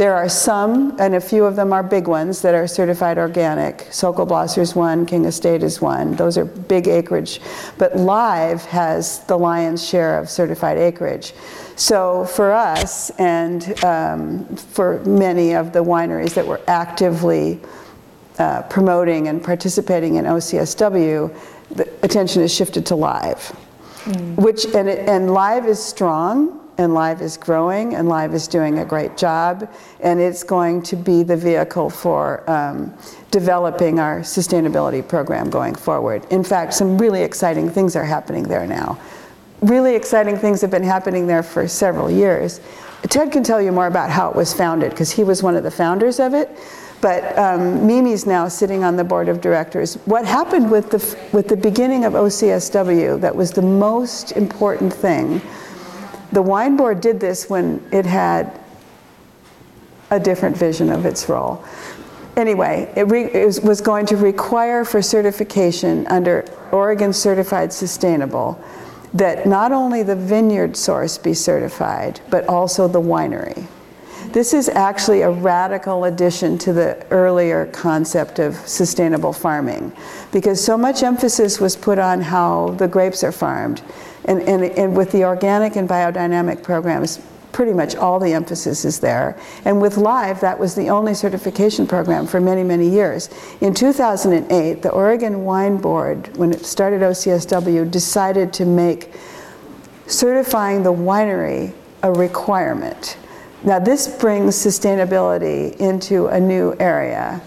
[0.00, 3.86] There are some, and a few of them are big ones, that are certified organic.
[3.90, 6.16] Sokol Blosser's one, King Estate is one.
[6.16, 7.38] Those are big acreage.
[7.76, 11.34] But Live has the lion's share of certified acreage.
[11.80, 17.58] So for us and um, for many of the wineries that were actively
[18.38, 21.34] uh, promoting and participating in OCSW,
[21.70, 23.56] the attention is shifted to Live.
[24.04, 24.36] Mm.
[24.36, 28.78] Which, and, it, and Live is strong and Live is growing, and Live is doing
[28.78, 29.70] a great job,
[30.00, 32.94] and it's going to be the vehicle for um,
[33.30, 36.26] developing our sustainability program going forward.
[36.30, 38.98] In fact, some really exciting things are happening there now.
[39.62, 42.60] Really exciting things have been happening there for several years.
[43.02, 45.62] Ted can tell you more about how it was founded, because he was one of
[45.62, 46.50] the founders of it.
[47.00, 49.94] But um, Mimi's now sitting on the board of directors.
[50.04, 55.40] What happened with the, with the beginning of OCSW that was the most important thing
[56.32, 58.60] the wine board did this when it had
[60.10, 61.64] a different vision of its role.
[62.36, 68.62] Anyway, it, re- it was going to require for certification under Oregon Certified Sustainable
[69.14, 73.66] that not only the vineyard source be certified, but also the winery.
[74.32, 79.92] This is actually a radical addition to the earlier concept of sustainable farming
[80.30, 83.82] because so much emphasis was put on how the grapes are farmed
[84.26, 87.20] and, and, and with the organic and biodynamic programs,
[87.52, 89.38] pretty much all the emphasis is there.
[89.64, 93.28] And with Live, that was the only certification program for many, many years.
[93.60, 99.12] In 2008, the Oregon Wine Board, when it started OCSW, decided to make
[100.06, 101.72] certifying the winery
[102.02, 103.16] a requirement.
[103.62, 107.42] Now, this brings sustainability into a new area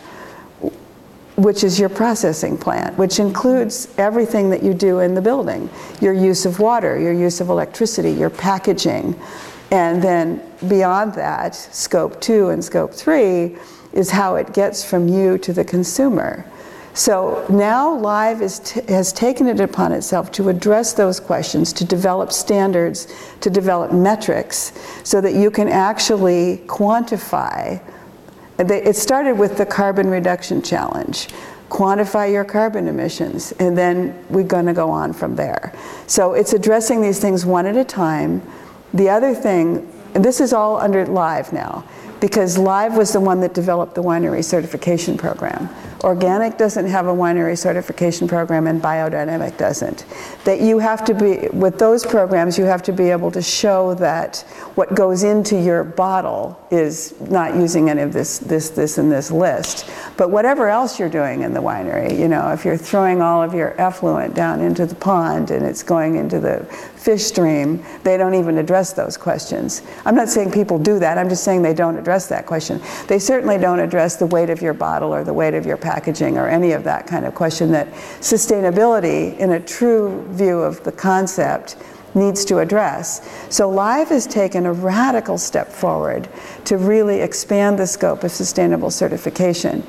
[1.36, 6.14] which is your processing plant, which includes everything that you do in the building your
[6.14, 9.20] use of water, your use of electricity, your packaging.
[9.72, 13.58] And then beyond that, scope two and scope three
[13.92, 16.46] is how it gets from you to the consumer.
[16.96, 23.08] So now Live has taken it upon itself to address those questions, to develop standards,
[23.42, 27.82] to develop metrics, so that you can actually quantify
[28.60, 31.30] it started with the carbon reduction challenge.
[31.70, 35.74] Quantify your carbon emissions, and then we're going to go on from there.
[36.06, 38.44] So it's addressing these things one at a time.
[38.94, 41.84] The other thing, and this is all under Live now,
[42.20, 45.70] because Live was the one that developed the winery certification program.
[46.04, 50.06] Organic doesn't have a winery certification program and biodynamic doesn't.
[50.44, 53.94] That you have to be, with those programs, you have to be able to show
[53.96, 54.40] that
[54.76, 59.32] what goes into your bottle is not using any of this, this, this, and this
[59.32, 59.90] list.
[60.18, 63.54] But whatever else you're doing in the winery, you know, if you're throwing all of
[63.54, 66.66] your effluent down into the pond and it's going into the
[67.04, 69.82] fish stream, they don't even address those questions.
[70.06, 72.82] I'm not saying people do that, I'm just saying they don't address that question.
[73.08, 76.38] They certainly don't address the weight of your bottle or the weight of your packaging
[76.38, 77.92] or any of that kind of question that
[78.22, 81.76] sustainability, in a true view of the concept,
[82.16, 83.30] needs to address.
[83.50, 86.30] So Live has taken a radical step forward
[86.66, 89.84] to really expand the scope of sustainable certification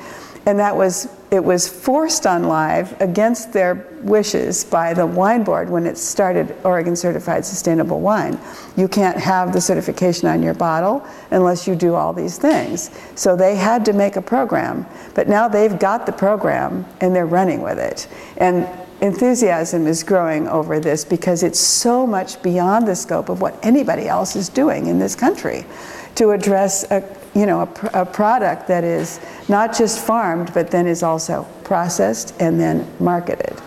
[0.46, 5.68] and that was it was forced on live against their wishes by the wine board
[5.68, 8.38] when it started Oregon Certified Sustainable Wine.
[8.76, 12.90] You can't have the certification on your bottle unless you do all these things.
[13.16, 17.26] So they had to make a program, but now they've got the program and they're
[17.26, 18.06] running with it.
[18.36, 18.68] And
[19.00, 24.06] enthusiasm is growing over this because it's so much beyond the scope of what anybody
[24.06, 25.66] else is doing in this country
[26.14, 27.02] to address a,
[27.34, 29.18] you know, a, a, product that is
[29.48, 33.60] not just farmed, but then is also processed and then marketed.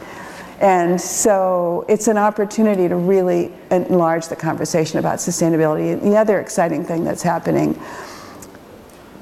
[0.60, 5.94] And so it's an opportunity to really enlarge the conversation about sustainability.
[5.94, 7.80] And the other exciting thing that's happening,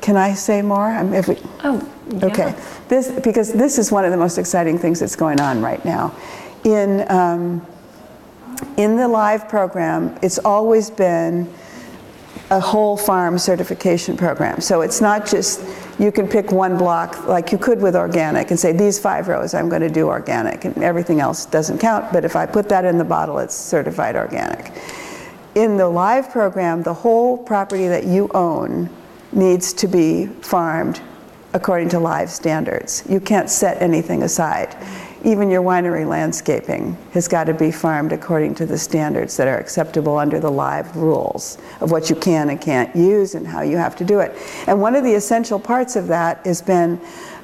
[0.01, 0.91] can I say more?
[1.13, 2.25] if we, oh, yeah.
[2.25, 2.55] Okay.
[2.87, 6.15] This, because this is one of the most exciting things that's going on right now.
[6.63, 7.65] In, um,
[8.77, 11.51] in the live program, it's always been
[12.51, 14.61] a whole farm certification program.
[14.61, 15.63] So it's not just
[15.99, 19.53] you can pick one block like you could with organic and say these five rows
[19.53, 22.85] I'm going to do organic and everything else doesn't count but if I put that
[22.85, 24.71] in the bottle it's certified organic.
[25.55, 28.89] In the live program the whole property that you own
[29.31, 31.01] needs to be farmed
[31.53, 33.03] according to live standards.
[33.09, 34.75] You can't set anything aside
[35.25, 39.57] even your winery landscaping has got to be farmed according to the standards that are
[39.57, 43.75] acceptable under the live rules of what you can and can't use and how you
[43.75, 44.37] have to do it.
[44.67, 47.01] And one of the essential parts of that has been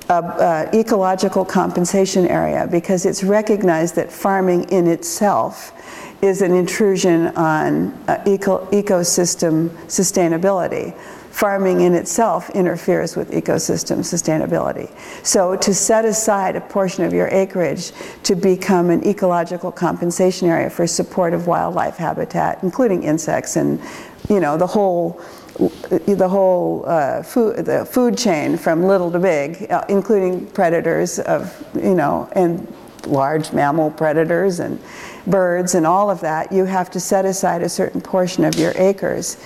[0.10, 5.74] a, a ecological compensation area because it's recognized that farming in itself
[6.22, 10.96] is an intrusion on uh, eco- ecosystem sustainability
[11.32, 14.92] farming in itself interferes with ecosystem sustainability.
[15.26, 17.94] So to set aside a portion of your acreage
[18.24, 23.82] to become an ecological compensation area for support of wildlife habitat, including insects and
[24.30, 25.22] you know the whole
[25.58, 31.66] the whole uh, food the food chain from little to big, uh, including predators of
[31.76, 32.68] you know and
[33.08, 34.80] large mammal predators and
[35.28, 38.74] birds and all of that, you have to set aside a certain portion of your
[38.76, 39.38] acres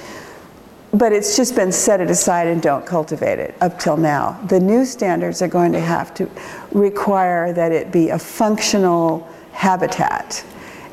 [0.97, 4.39] but it's just been set it aside and don't cultivate it up till now.
[4.47, 6.29] The new standards are going to have to
[6.71, 10.43] require that it be a functional habitat.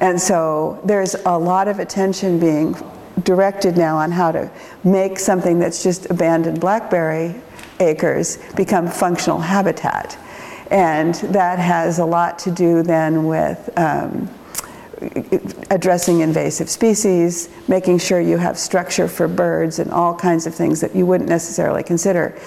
[0.01, 2.75] And so there's a lot of attention being
[3.23, 4.51] directed now on how to
[4.83, 7.41] make something that's just abandoned blackberry
[7.79, 10.19] acres become functional habitat.
[10.71, 14.29] And that has a lot to do then with um,
[15.71, 20.81] addressing invasive species, making sure you have structure for birds and all kinds of things
[20.81, 22.39] that you wouldn't necessarily consider.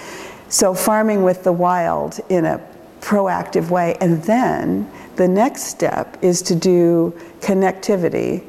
[0.48, 2.60] So farming with the wild in a
[3.00, 3.96] proactive way.
[4.00, 8.44] And then the next step is to do connectivity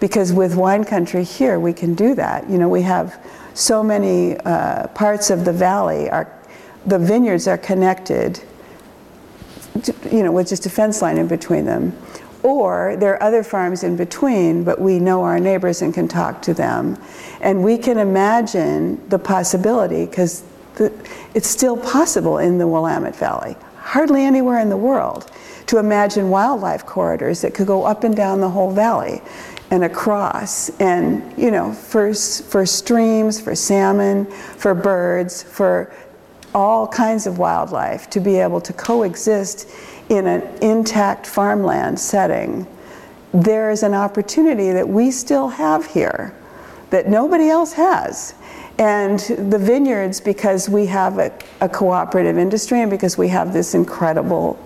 [0.00, 2.48] because with wine country here we can do that.
[2.48, 3.24] You know, we have
[3.54, 6.32] so many uh, parts of the valley are
[6.86, 8.40] the vineyards are connected
[10.10, 11.92] you know with just a fence line in between them
[12.42, 16.42] or there are other farms in between, but we know our neighbors and can talk
[16.42, 17.00] to them.
[17.40, 20.44] And we can imagine the possibility, because
[21.34, 25.30] it's still possible in the Willamette Valley, hardly anywhere in the world,
[25.66, 29.20] to imagine wildlife corridors that could go up and down the whole valley
[29.70, 35.92] and across and you know for, for streams for salmon for birds for
[36.54, 39.68] all kinds of wildlife to be able to coexist
[40.08, 42.66] in an intact farmland setting,
[43.32, 46.34] there is an opportunity that we still have here
[46.90, 48.34] that nobody else has.
[48.78, 53.74] And the vineyards, because we have a, a cooperative industry and because we have this
[53.74, 54.56] incredible,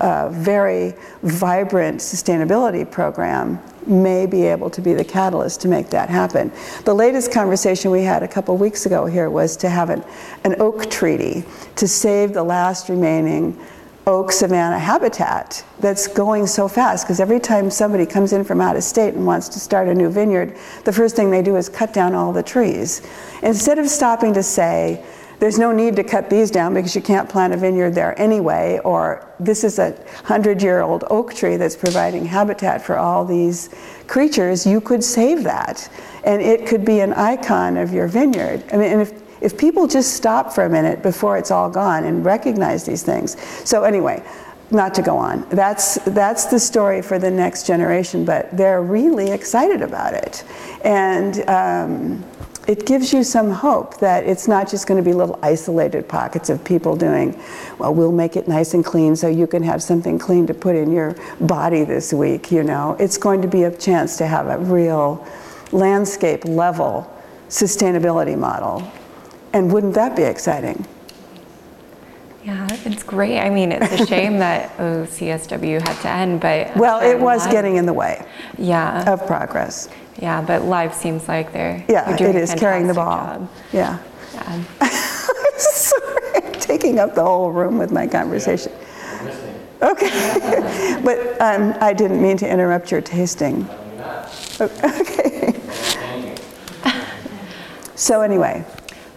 [0.00, 6.08] uh, very vibrant sustainability program, may be able to be the catalyst to make that
[6.08, 6.50] happen.
[6.84, 10.02] The latest conversation we had a couple weeks ago here was to have an,
[10.44, 11.44] an oak treaty
[11.76, 13.60] to save the last remaining
[14.06, 18.76] oak savanna habitat that's going so fast because every time somebody comes in from out
[18.76, 21.68] of state and wants to start a new vineyard, the first thing they do is
[21.68, 23.02] cut down all the trees.
[23.42, 25.04] Instead of stopping to say,
[25.38, 28.80] there's no need to cut these down because you can't plant a vineyard there anyway,
[28.84, 33.68] or this is a hundred year old oak tree that's providing habitat for all these
[34.06, 35.90] creatures, you could save that.
[36.22, 38.62] And it could be an icon of your vineyard.
[38.72, 42.04] I mean, and if if people just stop for a minute before it's all gone
[42.04, 43.36] and recognize these things.
[43.68, 44.22] So anyway,
[44.70, 45.46] not to go on.
[45.50, 50.44] That's that's the story for the next generation, but they're really excited about it,
[50.84, 51.48] and.
[51.48, 52.24] Um,
[52.68, 56.48] it gives you some hope that it's not just going to be little isolated pockets
[56.48, 57.36] of people doing,
[57.78, 60.76] well, we'll make it nice and clean so you can have something clean to put
[60.76, 62.96] in your body this week, you know.
[63.00, 65.26] It's going to be a chance to have a real
[65.72, 67.12] landscape level
[67.48, 68.88] sustainability model
[69.52, 70.86] and wouldn't that be exciting?
[72.44, 73.38] Yeah, it's great.
[73.38, 77.52] I mean, it's a shame that OCSW had to end, but well, it was live,
[77.52, 78.26] getting in the way.
[78.58, 79.12] Yeah.
[79.12, 79.88] Of progress.
[80.20, 83.38] Yeah, but live seems like they're yeah, doing it is carrying the ball.
[83.38, 83.48] Job.
[83.72, 83.98] Yeah.
[84.34, 84.64] Yeah.
[85.58, 88.72] Sorry, I'm taking up the whole room with my conversation.
[89.80, 93.68] Okay, but um, I didn't mean to interrupt your tasting.
[94.60, 95.60] Okay.
[97.94, 98.64] So anyway.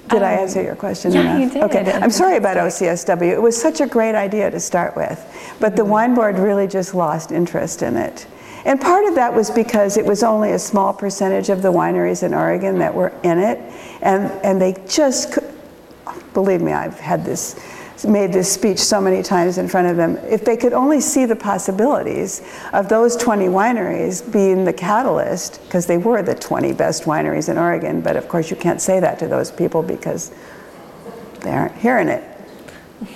[0.10, 1.12] Did I answer your question?
[1.12, 1.40] Yeah, enough?
[1.42, 1.64] you did.
[1.64, 3.32] Okay, I'm sorry about OCSW.
[3.32, 5.20] It was such a great idea to start with,
[5.60, 5.92] but the mm-hmm.
[5.92, 8.28] wine board really just lost interest in it.
[8.66, 12.24] And part of that was because it was only a small percentage of the wineries
[12.24, 13.60] in Oregon that were in it,
[14.02, 15.38] and, and they just,
[16.34, 17.56] believe me, I've had this
[18.04, 20.18] made this speech so many times in front of them.
[20.24, 22.42] If they could only see the possibilities
[22.74, 27.58] of those 20 wineries being the catalyst, because they were the 20 best wineries in
[27.58, 30.32] Oregon, but of course you can't say that to those people because
[31.42, 32.24] they aren't hearing it.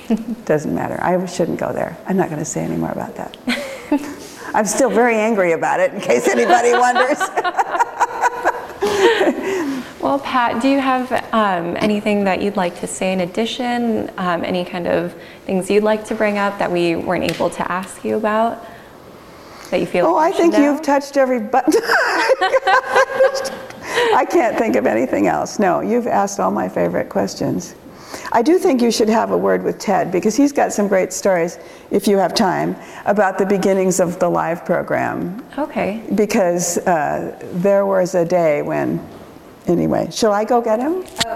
[0.45, 0.97] Doesn't matter.
[1.03, 1.97] I shouldn't go there.
[2.07, 3.37] I'm not going to say any more about that.
[4.53, 7.19] I'm still very angry about it, in case anybody wonders.
[9.99, 14.09] well, Pat, do you have um, anything that you'd like to say in addition?
[14.17, 15.13] Um, any kind of
[15.45, 18.65] things you'd like to bring up that we weren't able to ask you about?
[19.71, 20.05] That you feel?
[20.07, 21.73] Oh, like I think you've touched every button.
[24.15, 25.59] I can't think of anything else.
[25.59, 27.75] No, you've asked all my favorite questions.
[28.31, 31.13] I do think you should have a word with Ted because he's got some great
[31.13, 31.59] stories,
[31.91, 35.43] if you have time, about the beginnings of the live program.
[35.57, 36.03] Okay.
[36.15, 38.99] Because uh, there was a day when,
[39.69, 41.03] anyway, shall I go get him?
[41.25, 41.35] Oh,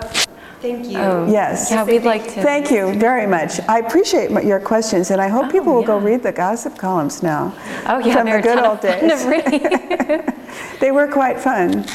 [0.62, 0.98] thank you.
[0.98, 1.70] Oh, Yes.
[1.72, 2.42] Yeah, we'd like to.
[2.42, 3.60] Thank you very much.
[3.68, 6.78] I appreciate my- your questions, and I hope people oh, will go read the gossip
[6.78, 7.54] columns now.
[7.88, 10.30] Oh yeah, from the good old days.
[10.80, 11.86] They were quite fun.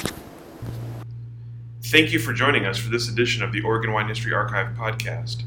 [1.84, 5.42] Thank you for joining us for this edition of the Oregon Wine History Archive podcast.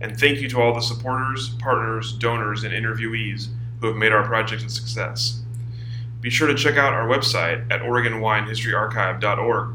[0.00, 3.48] And thank you to all the supporters, partners, donors, and interviewees
[3.80, 5.40] who have made our project a success.
[6.20, 9.74] Be sure to check out our website at OregonWineHistoryArchive.org